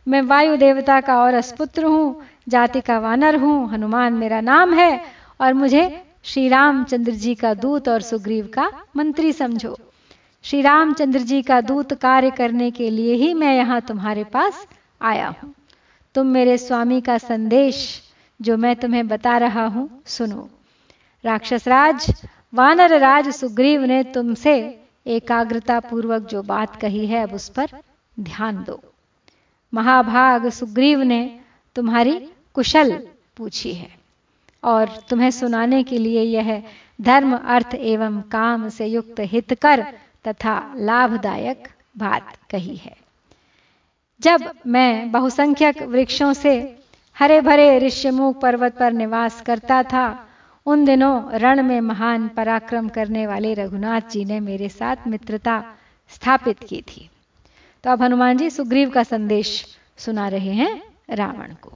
मैं 0.06 0.22
वायु 0.22 0.56
देवता 0.56 1.00
का 1.00 1.22
और 1.22 1.34
अस्पुत्र 1.34 1.84
हूँ, 1.84 2.22
जाति 2.48 2.80
का 2.80 2.98
वानर 2.98 3.36
हूँ, 3.36 3.70
हनुमान 3.70 4.12
मेरा 4.12 4.40
नाम 4.40 4.74
है, 4.74 5.04
और 5.40 5.52
मुझे 5.52 6.04
श्री 6.24 6.48
रामचंद्र 6.48 7.12
जी 7.12 7.34
का 7.34 7.54
दूत 7.54 7.88
और 7.88 8.00
सुग्रीव 8.00 8.50
का 8.54 8.70
मंत्री 8.96 9.32
समझो। 9.32 9.78
श्री 10.44 10.60
रामचंद्र 10.62 11.18
जी 11.18 11.40
का 11.42 11.60
दूत 11.60 11.92
कार्य 11.94 12.30
करने 12.30 12.70
के 12.70 12.88
लिए 12.90 13.14
ही 13.14 13.32
मैं 13.34 13.54
यहाँ 13.56 13.80
तुम्हारे 13.80 14.22
पास 14.24 14.66
आया 15.02 15.28
हूँ। 15.28 15.52
तुम 16.14 16.26
मेरे 16.26 16.56
स्वामी 16.58 17.00
का 17.00 17.16
संदेश 17.18 17.80
जो 18.40 18.56
मैं 18.56 18.74
तुम्हें 18.76 19.06
बता 19.08 19.36
रहा 19.38 19.66
हूँ, 19.66 19.88
सुनो। 20.06 20.48
राक्षस 21.24 21.68
राज 21.68 22.06
वानर 22.54 22.98
राज 22.98 23.28
सुग्रीव 23.30 23.84
ने 23.84 24.02
तुमसे 24.04 24.56
एकाग्रता 25.06 25.78
पूर्वक 25.80 26.28
जो 26.30 26.42
बात 26.44 26.80
कही 26.80 27.06
है, 27.06 27.22
अब 27.22 27.34
उस 27.34 27.48
पर 27.48 27.78
ध्यान 28.20 28.64
दो। 28.64 28.80
महाभाग 29.72 30.48
सुग्रीव 30.50 31.02
ने 31.02 31.20
तुम्हारी 31.76 32.18
कुशल 32.54 32.98
पूछी 33.36 33.74
है 33.74 33.90
और 34.62 34.98
तुम्हें 35.10 35.30
सुनाने 35.30 35.82
के 35.82 35.98
लिए 35.98 36.22
यह 36.22 36.62
धर्म, 37.00 37.36
अर्थ 37.36 37.74
एवं 37.74 38.20
काम 38.22 38.68
से 38.70 38.86
युक्त 38.86 39.20
हितकर 39.20 39.86
तथा 40.26 40.74
लाभदायक 40.76 41.68
बात 41.98 42.36
कही 42.50 42.76
है। 42.76 42.96
जब 44.20 44.52
मैं 44.66 45.12
बहुसंख्यक 45.12 45.82
वृक्षों 45.82 46.32
से 46.32 46.78
हरे 47.18 47.40
भरे 47.40 47.78
ऋष्यमुख 47.78 48.40
पर्वत 48.40 48.78
पर 48.78 48.92
निवास 48.92 49.40
करता 49.40 49.82
था, 49.82 50.28
उन 50.66 50.84
दिनों 50.84 51.32
रण 51.32 51.62
में 51.62 51.80
महान 51.80 52.28
पराक्रम 52.28 52.88
करने 52.88 53.26
वाले 53.26 53.54
रघुनाथ 53.54 54.00
जी 54.10 54.24
ने 54.24 54.40
मेरे 54.40 54.68
साथ 54.68 54.96
मित्रता 55.06 55.64
स्थापित 56.08 56.58
की 56.68 56.82
थी। 56.82 57.10
तो 57.84 57.90
अब 57.90 58.02
हनुमान 58.02 58.36
जी 58.36 58.50
सुग्रीव 58.50 58.90
का 58.90 59.02
संदेश 59.02 59.78
सुना 59.96 60.28
रहे 60.28 60.52
हैं 60.52 60.82
रावण 61.10 61.54
को। 61.54 61.72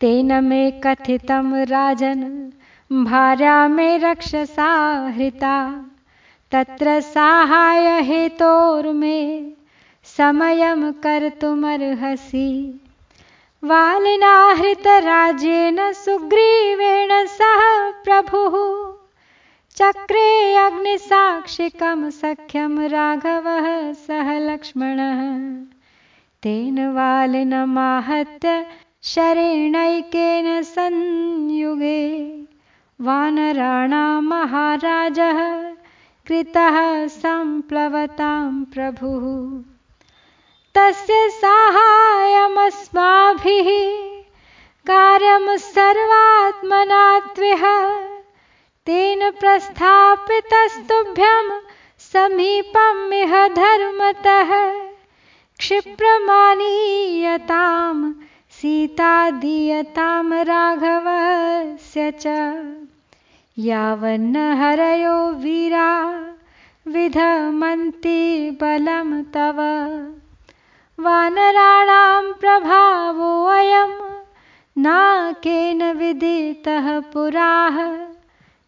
तेन 0.00 0.44
में 0.44 0.80
कथितम 0.80 1.54
राजन, 1.54 2.52
भार्या 2.92 3.68
में 3.68 3.98
रक्षसा 3.98 4.98
हृता 5.08 5.86
तत्र 6.52 7.00
साहाय 7.00 8.02
हेतोर 8.02 8.92
में 8.92 9.52
समयम 10.04 10.92
कर 10.92 11.28
तुमर्हसी 11.28 12.80
वालिनाहृत 13.64 14.86
राजेन 14.86 15.92
सुग्रीवेण 15.92 17.26
सह 17.26 17.90
प्रभु। 17.90 18.48
चक्रे 19.76 20.56
अग्निसाक्षिकं 20.56 22.10
सख्यं 22.10 22.88
राघवः 22.88 23.92
सह 23.92 24.38
लक्ष्मणः। 24.38 25.20
तेन 26.42 26.88
वालिनमाहत्य 26.88 28.66
शरेणैकेन 29.02 30.62
संयुगे। 30.62 32.08
वानराणां 33.00 34.22
महाराजः 34.22 35.72
कृतः 36.26 37.06
सम्प्लवतां 37.06 38.64
प्रभुः। 38.64 39.62
तस्य 40.74 41.30
साहाय्यमस्माभिः 41.30 43.68
कार्यं 44.86 45.56
सर्वात्मना 45.56 47.18
तेन 48.86 49.30
प्रस्थापितस्तुभ्यं 49.30 51.60
समीपमिह 51.98 53.48
धर्मतः। 53.48 54.80
क्षिप्रमानीयतां 55.58 58.12
सीता 58.50 59.30
दीयतां 59.30 60.44
राघवस्य 60.44 62.10
च। 62.10 62.26
यावन्न 63.58 64.36
हरयो 64.36 65.30
वीरा, 65.30 66.24
विधमन्ति 66.88 68.50
बलं 68.60 69.22
तव। 69.22 69.56
वानराणां 71.00 72.32
प्रभावोऽयं 72.32 74.20
नाकेन 74.78 75.92
विदितः 75.92 77.00
पुराः। 77.00 78.06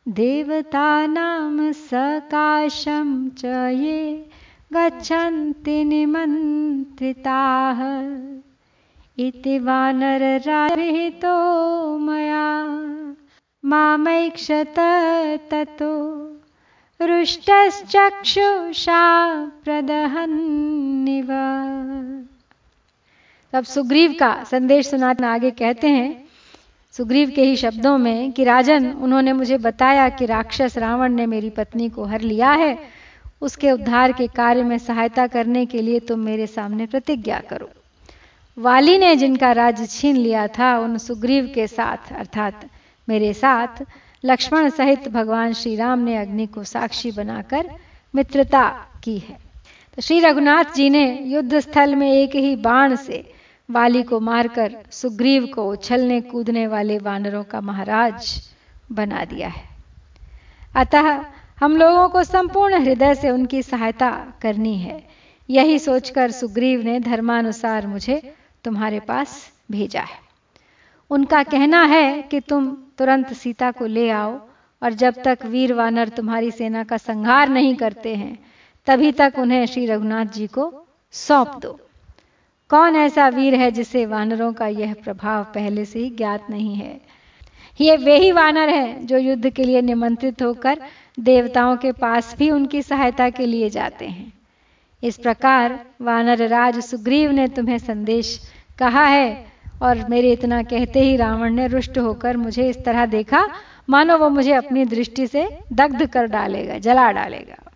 देवतानां 0.09 1.73
सकाशं 1.73 3.29
च 3.29 3.45
ये 3.75 4.31
गच्छन्ति 4.73 5.85
निमन्त्रिताः। 5.85 7.81
इति 9.19 9.59
वानरराहितो 9.59 11.37
मया। 11.99 12.65
मामैक्षत 13.67 14.75
ततो। 15.51 16.21
रुष्टश्चक्षुषा 17.03 18.15
प्रदहन्निव। 19.65 21.33
अब 23.55 23.65
सुग्रीव 23.65 24.17
का 24.21 24.45
संदेश 24.45 24.87
सुनाना 24.87 25.35
आगे 25.35 25.51
कहते 25.51 25.89
हैं, 25.89 26.25
सुग्रीव 26.93 27.33
के 27.37 27.43
ही 27.43 27.57
शब्दों 27.57 27.99
में 27.99 28.33
कि 28.33 28.45
राजन, 28.45 28.93
उन्होंने 28.93 29.33
मुझे 29.33 29.59
बताया 29.59 30.09
कि 30.09 30.27
राक्षस 30.27 30.79
रावण 30.79 31.13
ने 31.13 31.27
मेरी 31.27 31.51
पत्नी 31.51 31.89
को 31.89 32.05
हर 32.05 32.21
लिया 32.21 32.51
है, 32.51 32.79
उसके 33.41 33.71
उद्धार 33.71 34.13
के 34.13 34.27
कार्य 34.27 34.63
में 34.63 34.79
सहायता 34.79 35.27
करने 35.27 35.67
के 35.67 35.83
लिए 35.83 36.01
तुम 36.01 36.21
मेरे 36.21 36.47
सामने 36.47 36.87
प्रतिज्ञा 36.87 37.41
करो। 37.51 37.71
वाली 38.59 38.99
ने 38.99 39.17
जिनका 39.17 39.53
राज्य 39.53 39.87
छीन 39.87 40.17
लिया 40.17 40.47
था, 40.47 40.79
उन 40.79 40.99
सुग्रीव 40.99 41.53
के 41.55 41.67
साथ, 41.67 42.17
अर्थात 42.17 42.67
मेरे 43.09 43.33
साथ 43.35 43.85
लक्ष्मण 44.25 44.71
सहित 44.71 45.09
भगवान 45.09 45.53
श्री 45.53 45.77
राम 45.77 45.99
ने 45.99 46.17
अग्नि 46.17 46.47
को 46.47 46.65
साक्षी 46.65 47.11
बनाकर 47.13 47.71
मित्रता 48.15 48.69
की 49.05 49.19
है। 49.19 49.39
तो 49.97 50.03
श्री 50.03 50.21
रघुनाथ 50.21 50.65
जी 50.75 50.91
ने 50.91 51.21
युद्ध 51.23 51.61
स्थल 51.61 51.95
में 51.95 52.13
एक 52.13 52.35
ही 52.35 52.57
बाण 52.57 52.97
से 52.97 53.33
वाली 53.71 54.03
को 54.03 54.21
मारकर 54.21 54.77
सुग्रीव 54.91 55.47
को 55.47 55.71
उछलने 55.71 56.21
कूदने 56.21 56.67
वाले 56.67 56.99
वानरों 56.99 57.45
का 57.45 57.61
महाराज 57.61 58.51
बना 58.93 59.25
दिया 59.25 59.49
है। 59.49 59.69
अतः 60.77 61.25
हम 61.61 61.77
लोगों 61.77 62.09
को 62.09 62.25
संपूर्ण 62.25 62.83
हृदय 62.83 63.15
से 63.15 63.31
उनकी 63.31 63.63
सहायता 63.63 64.11
करनी 64.43 64.79
है। 64.79 65.09
यही 65.51 65.79
सोचकर 65.79 66.31
सुग्रीव 66.31 66.83
ने 66.83 67.01
धर्मानुसार 67.01 67.87
मुझे 67.87 68.35
तुम्हारे 68.65 69.01
पास 69.01 69.53
भेजा 69.71 70.01
है। 70.01 70.19
उनका 71.11 71.43
कहना 71.43 71.85
है 71.85 72.23
कि 72.23 72.41
तुम 72.41 72.77
तुरंत 72.99 73.33
सीता 73.33 73.71
को 73.71 73.87
ले 73.87 74.11
आओ, 74.11 74.41
और 74.83 74.93
जब 74.93 75.15
तक 75.25 75.39
वीर 75.45 75.73
वानर 75.73 76.09
तुम्हारी 76.09 76.51
सेना 76.51 76.85
का 76.85 76.97
संहार 76.97 77.49
नहीं 77.49 77.75
करते 77.75 78.15
हैं, 78.15 78.39
तभी 78.87 79.13
तक 79.13 79.33
उन्हें 79.39 79.67
श्री 79.67 79.87
रघुनाथ 79.87 80.27
जी 80.27 80.47
को 80.47 80.87
सौंप 81.13 81.59
दो। 81.63 81.81
कौन 82.69 82.97
ऐसा 82.97 83.29
वीर 83.29 83.55
है 83.55 83.71
जिसे 83.71 84.07
वानरों 84.07 84.53
का 84.53 84.67
यह 84.67 84.95
प्रभाव 84.95 85.45
पहले 85.45 85.85
से 85.85 85.99
ही 85.99 86.11
ज्ञात 86.11 86.51
नहीं 86.51 86.75
है? 86.75 87.01
ये 87.81 87.97
वे 87.97 88.19
ही 88.19 88.33
वानर 88.33 88.69
हैं 88.69 89.07
जो 89.07 89.19
युद्ध 89.19 89.51
के 89.51 89.65
लिए 89.65 89.81
निमंत्रित 89.83 90.43
होकर 90.43 90.79
देवताओं 91.21 91.77
के 91.77 91.93
पास 91.93 92.37
भी 92.39 92.51
उनकी 92.51 92.83
सहायता 92.83 93.31
के 93.31 93.47
लिए 93.47 93.71
जाते 93.71 94.07
हैं। 94.07 94.33
इस 95.03 95.17
प्रकार 95.17 95.87
वानर 96.03 96.49
राज 96.49 96.81
सुग्रीव 96.81 97.31
ने 97.31 97.49
तुम्हें 97.49 97.79
संदेश 97.79 98.51
कहा 98.79 99.05
है 99.05 99.54
और 99.83 100.09
मेरे 100.11 100.33
इतना 100.33 100.63
कहते 100.63 101.01
ही 101.01 101.17
रावण 101.17 101.55
ने 101.55 101.67
रुष्ट 101.67 101.99
होकर 101.99 102.37
मुझे 102.37 102.69
इस 102.69 102.85
तरह 102.85 103.07
देखा, 103.07 103.49
मानो 103.91 104.19
वो 104.19 104.29
मुझे 104.29 104.53
अपनी 104.53 104.85
दृष्टि 104.85 105.27
से 105.27 105.59
दग्ध 105.73 106.07
कर 106.07 106.27
डालेगा, 106.27 106.79
जला 106.79 107.11
डालेगा। 107.11 107.71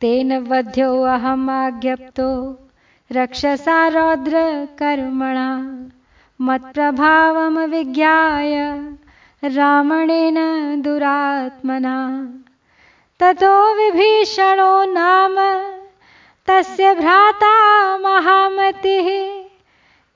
तेन 0.00 0.38
वध्यो 0.38 1.02
अहम 1.02 1.50
आज्ञप्तो, 1.50 2.58
रक्षसा 3.12 3.88
रौद्र 3.88 4.32
कर्मणा, 4.78 5.76
मत 6.40 6.62
प्रभाव 6.74 7.58
विज्ञाय 7.58 8.54
रावणेन 9.44 10.34
दुरात्मना। 10.82 12.28
ततो 13.20 13.74
विभीषणो 13.74 14.84
नाम, 14.84 15.34
तस्य 16.46 16.94
भ्राता 16.94 17.98
महामतिः 17.98 19.39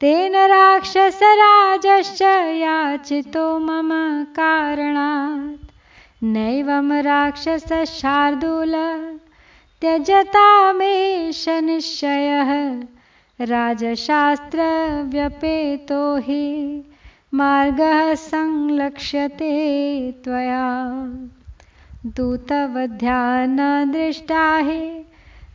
तेन 0.01 0.37
राक्षसराजश्च 0.37 2.23
याचितो 2.23 3.59
मम 3.59 3.93
कारणात्। 4.37 5.73
नैवं 6.23 7.03
राक्षसशार्दूल 7.03 8.75
त्यजतामेष 9.81 11.49
निश्चयः 11.49 12.53
राजशास्त्रव्यपेतो 13.41 16.17
हि 16.17 16.83
मार्गः 17.35 18.15
संलक्ष्यते 18.15 19.55
त्वया। 20.25 20.71
दूतवध्या 22.17 23.47
न 23.49 23.91
दृष्टा 23.93 24.57
हि 24.57 25.05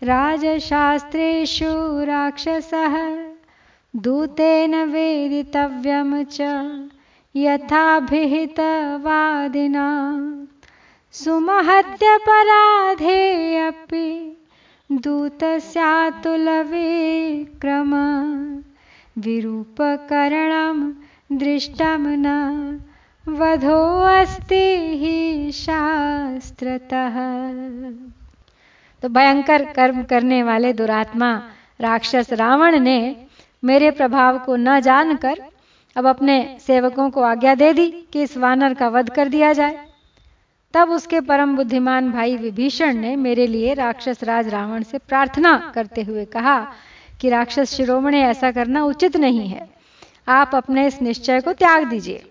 राजशास्त्रेषु 0.04 2.06
राक्षसः 2.06 3.29
दूतेन 3.96 4.76
वेदितव्यं 4.76 6.24
च 6.24 6.42
यथाभिहितवादिना। 7.36 8.58
सुमहत्यपराधे 11.12 11.98
अपि 13.68 14.38
दूतस्यातुलविक्रम। 14.92 16.22
विरूपकरणं 19.22 20.92
दृष्टं 21.32 22.02
न 22.02 22.28
वधोऽस्ति 23.28 24.78
ही 24.98 25.52
शास्त्रतः। 25.52 27.16
तो 29.02 29.10
भयंकर 29.10 29.66
कर्म 29.66 30.04
करने 30.04 30.44
वाले 30.44 30.74
दुरात्मा 30.74 31.44
राक्षस 31.82 32.34
रावण 32.34 32.80
ने 32.80 33.29
मेरे 33.64 33.92
प्रभाव 33.92 34.40
को 34.40 34.56
न 34.56 34.80
जानकर 34.80 35.42
अब 35.96 36.08
अपने 36.08 36.58
सेवकों 36.60 37.10
को 37.10 37.22
आज्ञा 37.22 37.56
दे 37.56 37.74
दी 37.74 38.06
कि 38.14 38.22
इस 38.22 38.38
वानर 38.38 38.74
का 38.74 38.88
वध 38.88 39.10
कर 39.10 39.28
दिया 39.28 39.54
जाए। 39.54 39.86
तब 40.74 40.90
उसके 40.90 41.22
परम 41.22 41.56
बुद्धिमान 41.56 42.12
भाई 42.12 42.38
विभीषण 42.38 42.98
ने 42.98 43.16
मेरे 43.16 43.48
लिए 43.48 43.74
राक्षस 43.74 44.24
राज 44.24 44.48
रावण 44.48 44.84
से 44.84 44.98
प्रार्थना 44.98 45.72
करते 45.76 46.02
हुए 46.02 46.26
कहा 46.26 46.74
कि 47.22 47.30
राक्षस 47.30 47.74
शिरोमणि, 47.74 48.18
ऐसा 48.18 48.52
करना 48.52 48.84
उचित 48.84 49.18
नहीं 49.18 49.48
है। 49.48 49.70
आप 50.28 50.52
अपने 50.56 50.88
इस 50.88 51.02
निश्चय 51.02 51.42
को 51.42 51.54
त्याग 51.54 51.88
दीजिए। 51.90 52.24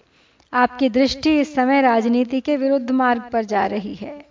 आपकी 0.53 0.89
दृष्टि 0.89 1.41
इस 1.41 1.55
समय 1.55 1.81
राजनीति 1.81 2.41
के 2.41 2.57
विरुद्ध 2.57 2.91
मार्ग 2.91 3.22
पर 3.33 3.45
जा 3.45 3.66
रही 3.66 3.95
है। 3.95 4.24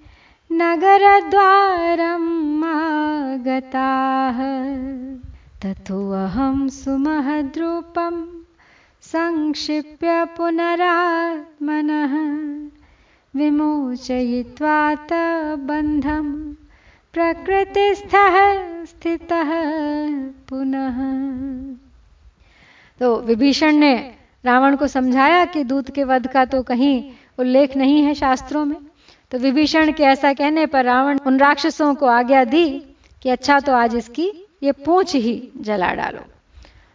नगरद्वारम् 0.51 2.63
आगताः। 2.63 4.39
ततोऽहं 5.61 6.69
सुमहद्रूपं 6.69 8.25
संक्षिप्य 9.01 10.25
पुनरात्मनः। 10.25 12.13
विमोचयित्वा 13.39 15.55
बन्धं 15.55 16.53
प्रकृतिस्थः 17.13 18.35
स्थितः 18.85 19.51
पुनः। 20.49 20.97
तो 22.99 23.15
विभीषण 23.21 23.75
ने 23.75 23.95
रावण 24.43 24.75
को 24.75 24.87
समझाया 24.87 25.43
कि 25.45 25.63
दूत 25.63 25.89
के 25.95 26.03
वध 26.03 26.27
का 26.27 26.45
तो 26.45 26.61
कहीं 26.63 27.11
उल्लेख 27.39 27.75
नहीं 27.77 28.01
है 28.03 28.13
शास्त्रों 28.13 28.65
में। 28.65 28.77
तो 29.31 29.37
विभीषण 29.37 29.91
के 29.91 30.03
ऐसा 30.03 30.33
कहने 30.33 30.65
पर 30.65 30.85
रावण 30.85 31.19
उन 31.27 31.39
राक्षसों 31.39 31.93
को 31.95 32.05
आज्ञा 32.05 32.43
दी 32.43 32.67
कि 33.21 33.29
अच्छा 33.29 33.59
तो 33.59 33.73
आज 33.73 33.95
इसकी 33.95 34.31
ये 34.63 34.71
पूछ 34.85 35.15
ही 35.15 35.51
जला 35.57 35.93
डालो। 35.93 36.25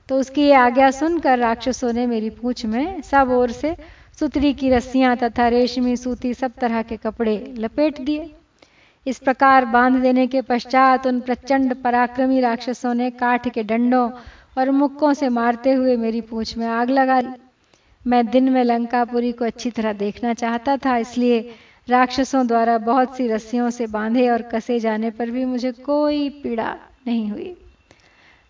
तो 0.09 0.19
उसकी 0.19 0.43
ये 0.43 0.55
आज्ञा 0.55 0.91
सुनकर 0.91 1.39
राक्षसों 1.39 1.93
ने 1.93 2.07
मेरी 2.07 2.31
पूछ 2.31 2.65
में 2.67 3.01
सब 3.03 3.31
ओर 3.31 3.51
से 3.51 3.75
सुतरी 4.21 4.53
की 4.55 4.71
रस्सियाँ 4.71 5.17
तथा 5.17 5.49
रेशमी, 5.49 5.97
सूती 5.97 6.35
सब 6.35 6.53
तरह 6.61 6.83
के 6.83 6.97
कपड़े 6.97 7.55
लपेट 7.59 8.01
दिए। 8.01 8.31
इस 9.07 9.19
प्रकार 9.19 9.65
बाँध 9.65 10.03
देने 10.03 10.27
के 10.27 10.41
पश्चात 10.43 11.07
उन 11.07 11.21
प्रचंड 11.21 11.75
पराक्रमी 11.75 12.41
राक्षसों 12.41 12.95
ने 12.95 13.11
काठ 13.11 13.49
के 13.49 13.63
डंडों 13.63 14.09
और 14.57 14.71
मुक्कों 14.71 15.13
से 15.13 15.29
मारते 15.31 15.73
हुए 15.73 15.97
मेरी 15.97 16.21
पूछ 16.21 16.57
में 16.57 16.67
आग 16.67 16.91
लगा 16.91 17.21
ली। 17.21 17.33
मैं 18.03 18.27
दिन 18.27 18.49
में 18.49 18.63
लंकापुरी 18.65 19.33
को 19.33 19.45
अच्छी 19.45 19.71
तरह 19.71 19.93
देखना 19.93 20.35
चाहता 20.35 20.77
था, 20.77 20.97
इसलिए 20.97 21.41
राक्षसों 21.89 22.47
द्वारा 22.47 22.77
बहुत 22.79 23.17
सी 23.17 23.27
रस्सियों 23.29 23.71
से 23.71 23.87
बांधे 23.87 24.29
और 24.29 24.43
कसे 24.43 24.79
जाने 24.81 25.11
पर 25.11 25.31
भी 25.31 25.45
मुझे 25.45 25.73
कोई 25.73 26.29
पीड़ा 26.43 26.77
नहीं 27.07 27.31
हुई। 27.31 27.55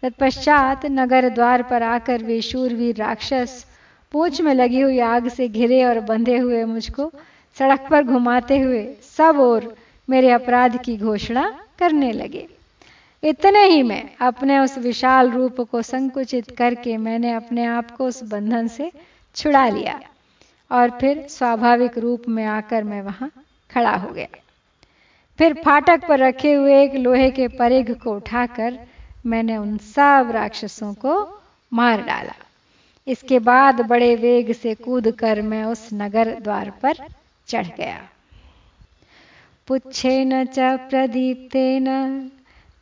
तत्पश्चात 0.02 0.86
नगर 0.86 1.28
द्वार 1.28 1.62
पर 1.62 1.82
आकर 1.82 2.22
वे 2.22 2.40
शूरवीर 2.40 2.96
राक्षस 2.96 3.64
पूछ 4.12 4.40
में 4.40 4.52
लगी 4.54 4.80
हुई 4.80 4.98
आग 5.00 5.28
से 5.28 5.48
घिरे 5.48 5.84
और 5.84 6.00
बंधे 6.00 6.36
हुए 6.38 6.64
मुझको 6.64 7.10
सड़क 7.56 7.86
पर 7.90 8.02
घुमाते 8.04 8.58
हुए 8.58 8.84
सब 9.16 9.38
और 9.40 9.74
मेरे 10.08 10.30
अपराध 10.30 10.76
की 10.82 10.96
घोषणा 10.96 11.52
करने 11.78 12.12
लगे। 12.12 12.46
इतने 13.24 13.64
ही 13.64 13.82
में 13.82 14.10
अपने 14.20 14.58
उस 14.58 14.76
विशाल 14.78 15.30
रूप 15.30 15.60
को 15.60 15.82
संकुचित 15.82 16.50
करके 16.50 16.96
मैंने 16.96 17.32
अपने 17.32 17.64
आप 17.64 17.90
को 17.90 18.06
उस 18.06 18.22
बंधन 18.22 18.68
से 18.68 18.90
छुड़ा 19.36 19.68
लिया 19.68 20.00
और 20.70 20.90
फिर 20.90 21.26
स्वाभाविक 21.28 21.98
रूप 21.98 22.28
में 22.28 22.44
आकर 22.44 22.84
मैं 22.84 23.02
वहाँ 23.02 23.30
खड़ा 23.70 23.94
हो 23.96 24.12
गया। 24.12 24.26
फिर 25.38 25.54
फाटक 25.54 26.06
पर 26.08 26.18
रखे 26.18 26.52
हुए 26.52 26.82
एक 26.82 26.94
लोहे 26.94 27.30
के 27.30 27.48
परिघ 27.48 27.90
को 28.02 28.16
उठाकर 28.16 28.78
मैंने 29.26 29.56
उन 29.56 29.76
सब 29.78 30.30
राक्षसों 30.30 30.94
को 30.94 31.42
मार 31.72 32.02
डाला। 32.02 32.34
इसके 33.06 33.38
बाद 33.38 33.80
बड़े 33.80 34.14
वेग 34.16 34.52
से 34.52 34.74
कूद 34.74 35.10
कर 35.10 35.42
मैं 35.42 35.64
उस 35.64 35.88
नगर 35.92 36.34
द्वार 36.40 36.70
पर 36.82 36.94
चढ़ 37.48 37.66
गया। 37.66 38.00
पुच्छेन 39.68 40.44
च 40.44 40.58
प्रदीप्तेन 40.90 41.86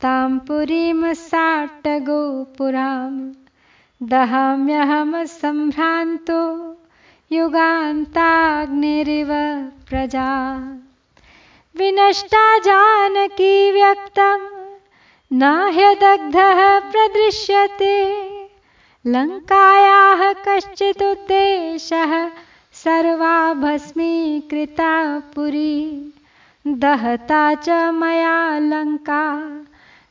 तां 0.02 0.38
पुरीं 0.38 1.14
साट्टगोपुरां 1.14 3.32
दहाम्यहं 4.08 5.26
सम्भ्रान्तो 5.26 6.76
युगान्ताग्निरिव 7.32 9.28
प्रजा। 9.88 10.58
विनष्टा 11.76 12.58
जानकी 12.58 13.72
व्यक्तं 13.72 14.38
न 15.32 15.70
ह्यदग्धः 15.72 16.80
प्रदृश्यते। 16.80 18.22
लङ्कायाः 19.06 20.32
कश्चिदुद्देशः 20.32 22.30
सर्वा 22.72 23.54
भस्मीकृता 23.54 25.22
पुरी। 25.34 26.12
दहता 26.66 27.54
च 27.54 27.70
मया 27.70 28.58
लङ्का। 28.58 29.48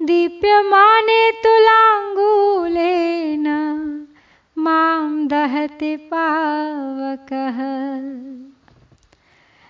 दीप्यमाने 0.01 1.31
तुलाङ्गूलेन 1.31 3.45
माम 4.57 5.27
दहते 5.27 5.97
पावक 5.97 7.27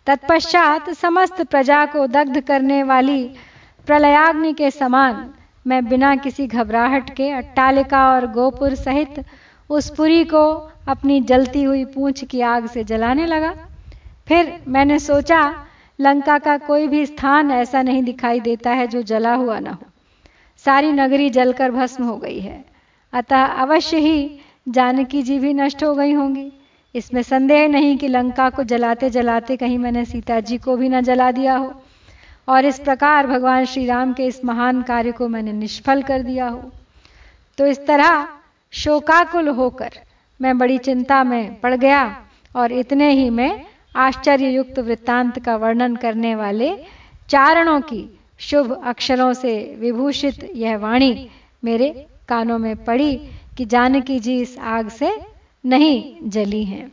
तत्पश्चात 0.07 0.89
समस्त 0.89 1.41
प्रजा 1.41 1.85
को 1.85 2.07
दग्ध 2.07 2.39
करने 2.41 2.83
वाली 2.83 3.31
प्रलयाग्नि 3.87 4.53
के 4.53 4.71
समान 4.71 5.33
मैं 5.67 5.85
बिना 5.85 6.15
किसी 6.15 6.47
घबराहट 6.47 7.09
के 7.09 7.29
अट्टालिका 7.29 8.13
और 8.13 8.27
गोपुर 8.31 8.75
सहित 8.75 9.25
उस 9.69 9.89
पुरी 9.95 10.23
को 10.23 10.71
अपनी 10.87 11.21
जलती 11.21 11.63
हुई 11.63 11.85
पूंछ 11.85 12.23
की 12.25 12.41
आग 12.41 12.67
से 12.67 12.83
जलाने 12.83 13.25
लगा। 13.25 13.53
फिर 14.27 14.61
मैंने 14.67 14.99
सोचा, 14.99 15.65
लंका 15.99 16.37
का 16.37 16.57
कोई 16.57 16.87
भी 16.87 17.05
स्थान 17.05 17.51
ऐसा 17.51 17.81
नहीं 17.81 18.03
दिखाई 18.03 18.39
देता 18.39 18.71
है 18.71 18.87
जो 18.87 19.01
जला 19.01 19.33
हुआ 19.33 19.59
ना 19.59 19.71
हो। 19.71 19.85
सारी 20.65 20.91
नगरी 20.91 21.29
जलकर 21.29 21.71
भस्म 21.71 22.03
हो 22.03 22.17
गई 22.17 22.39
है। 22.39 22.65
अतः 23.13 23.45
अवश्य 23.45 23.97
ही 23.97 24.39
जानकी 24.67 25.21
जी 25.23 25.39
भी 25.39 25.53
नष्ट 25.53 25.83
हो 25.83 25.93
गई 25.95 26.13
होंगी। 26.13 26.51
इसमें 26.95 27.21
संदेह 27.21 27.67
नहीं 27.67 27.97
कि 27.97 28.07
लंका 28.07 28.49
को 28.49 28.63
जलाते 28.63 29.09
जलाते 29.09 29.57
कहीं 29.57 29.77
मैंने 29.77 30.05
सीता 30.05 30.39
जी 30.39 30.57
को 30.57 30.75
भी 30.77 30.89
न 30.89 31.01
जला 31.01 31.31
दिया 31.31 31.55
हो। 31.55 31.73
और 32.47 32.65
इस 32.65 32.79
प्रकार 32.79 33.27
भगवान 33.27 33.65
श्री 33.65 33.85
राम 33.85 34.13
के 34.13 34.25
इस 34.25 34.43
महान 34.45 34.81
कार्य 34.81 35.11
को 35.11 35.27
मैंने 35.27 35.51
निष्फल 35.51 36.01
कर 36.01 36.21
दिया 36.21 36.47
हो। 36.47 36.71
तो 37.57 37.65
इस 37.65 37.85
तरह 37.87 38.27
शोकाकुल 38.73 39.47
होकर 39.47 39.91
मैं 40.39 40.57
बड़ी 40.57 40.77
चिंता 40.77 41.23
में 41.23 41.59
पड़ 41.61 41.75
गया 41.75 42.03
और 42.55 42.71
इतने 42.71 43.09
ही 43.11 43.29
में 43.29 43.65
आश्चर्य 43.95 44.49
युक्त 44.49 44.79
वृत्तांत 44.79 45.39
का 45.39 45.55
वर्णन 45.55 45.95
करने 45.95 46.35
वाले 46.35 46.71
चारणों 47.29 47.79
की 47.81 48.03
शुभ 48.39 48.71
अक्षरों 48.85 49.31
से 49.33 49.53
विभूषित 49.79 50.49
यह 50.55 50.77
वाणी 50.77 51.29
मेरे 51.63 51.89
कानों 52.27 52.57
में 52.57 52.75
पड़ी 52.83 53.29
कि 53.57 53.65
जानकी 53.65 54.19
जी 54.19 54.41
इस 54.41 54.59
आग 54.59 54.89
से 54.89 55.19
नहीं 55.65 56.15
जली 56.23 56.63
हैं। 56.63 56.91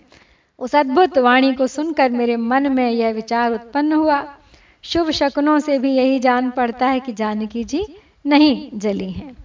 उस 0.59 0.75
अद्भुत 0.75 1.19
वाणी 1.19 1.53
को 1.53 1.67
सुनकर 1.67 2.11
मेरे 2.11 2.37
मन 2.37 2.73
में 2.73 2.91
यह 2.91 3.13
विचार 3.13 3.53
उत्पन्न 3.53 3.93
हुआ। 3.93 4.35
शुभ 4.83 5.11
शकुनों 5.11 5.59
से 5.59 5.79
भी 5.79 5.93
यही 5.93 6.19
जान 6.19 6.51
पड़ता 6.51 6.87
है 6.87 7.01
कि 7.01 7.13
जानकी 7.13 7.65
जी 7.65 7.87
नहीं 8.27 8.71
जली 8.75 9.11
हैं। 9.11 9.37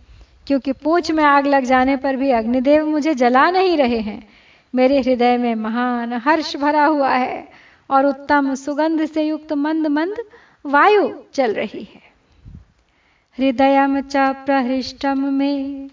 क्योंकि 0.48 0.72
पूछ 0.72 1.12
में 1.12 1.24
आग 1.24 1.48
लग 1.48 1.64
जाने 1.64 1.98
पर 1.98 2.16
भी 2.16 2.32
अग्निदेव 2.32 2.86
मुझे 2.88 3.16
जला 3.16 3.52
नहीं 3.52 3.78
रहे 3.78 4.00
हैं। 4.00 4.28
मेरे 4.76 5.00
हृदय 5.00 5.38
में 5.38 5.56
महान 5.56 6.14
हर्ष 6.14 6.56
भरा 6.56 6.86
हुआ 6.86 7.10
है 7.10 7.48
और 7.90 8.06
उत्तम 8.06 8.56
सुगंध 8.56 9.06
से 9.06 9.24
युक्त 9.24 9.54
मंद 9.54 9.88
मंद 9.88 10.16
वायु 10.66 11.10
चल 11.34 11.54
रही 11.54 11.88
है। 11.96 12.08
हृदय 13.38 14.02
च 14.02 14.18
प्रहृष्टम 14.18 15.34
में 15.34 15.90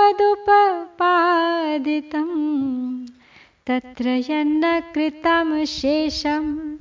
तत्र 3.68 4.08
यन्न 4.30 4.80
कृतं 4.80 5.66
शेषं 5.66 6.76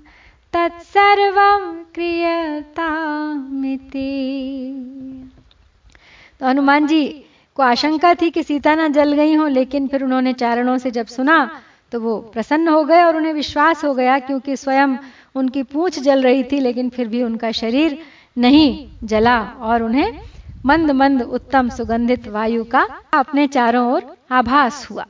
तत्सर्वं 0.52 1.84
क्रियतामिति। 1.94 2.80
तो 6.40 6.86
जी 6.86 7.24
को 7.60 7.64
आशंका 7.64 8.14
थी 8.14 8.30
कि 8.30 8.42
सीता 8.42 8.74
ना 8.74 8.88
जल 8.90 9.12
गई 9.14 9.34
हो, 9.34 9.46
लेकिन 9.48 9.88
फिर 9.88 10.04
उन्होंने 10.04 10.32
चारणों 10.34 10.76
से 10.78 10.90
जब 10.90 11.06
सुना 11.08 11.38
तो 11.92 12.00
वो 12.00 12.16
प्रसन्न 12.32 12.68
हो 12.68 12.82
गए 12.84 13.02
और 13.02 13.16
उन्हें 13.16 13.32
विश्वास 13.34 13.84
हो 13.84 13.92
गया 13.94 14.18
क्योंकि 14.20 14.56
स्वयं 14.56 14.96
उनकी 15.34 15.62
पूछ 15.64 15.98
जल 16.00 16.22
रही 16.22 16.42
थी, 16.44 16.60
लेकिन 16.60 16.88
फिर 16.88 17.08
भी 17.08 17.22
उनका 17.22 17.50
शरीर 17.52 17.98
नहीं 18.36 18.68
जला 19.04 19.38
और 19.60 19.82
उन्हें 19.82 20.20
मंद 20.66 20.90
मंद 20.92 21.22
उत्तम, 21.22 21.68
सुगंधित 21.68 22.28
वायु 22.28 22.64
का 22.64 22.86
अपने 23.14 23.46
चारों 23.48 23.84
ओर 23.92 24.04
आभास 24.30 24.86
हुआ। 24.90 25.06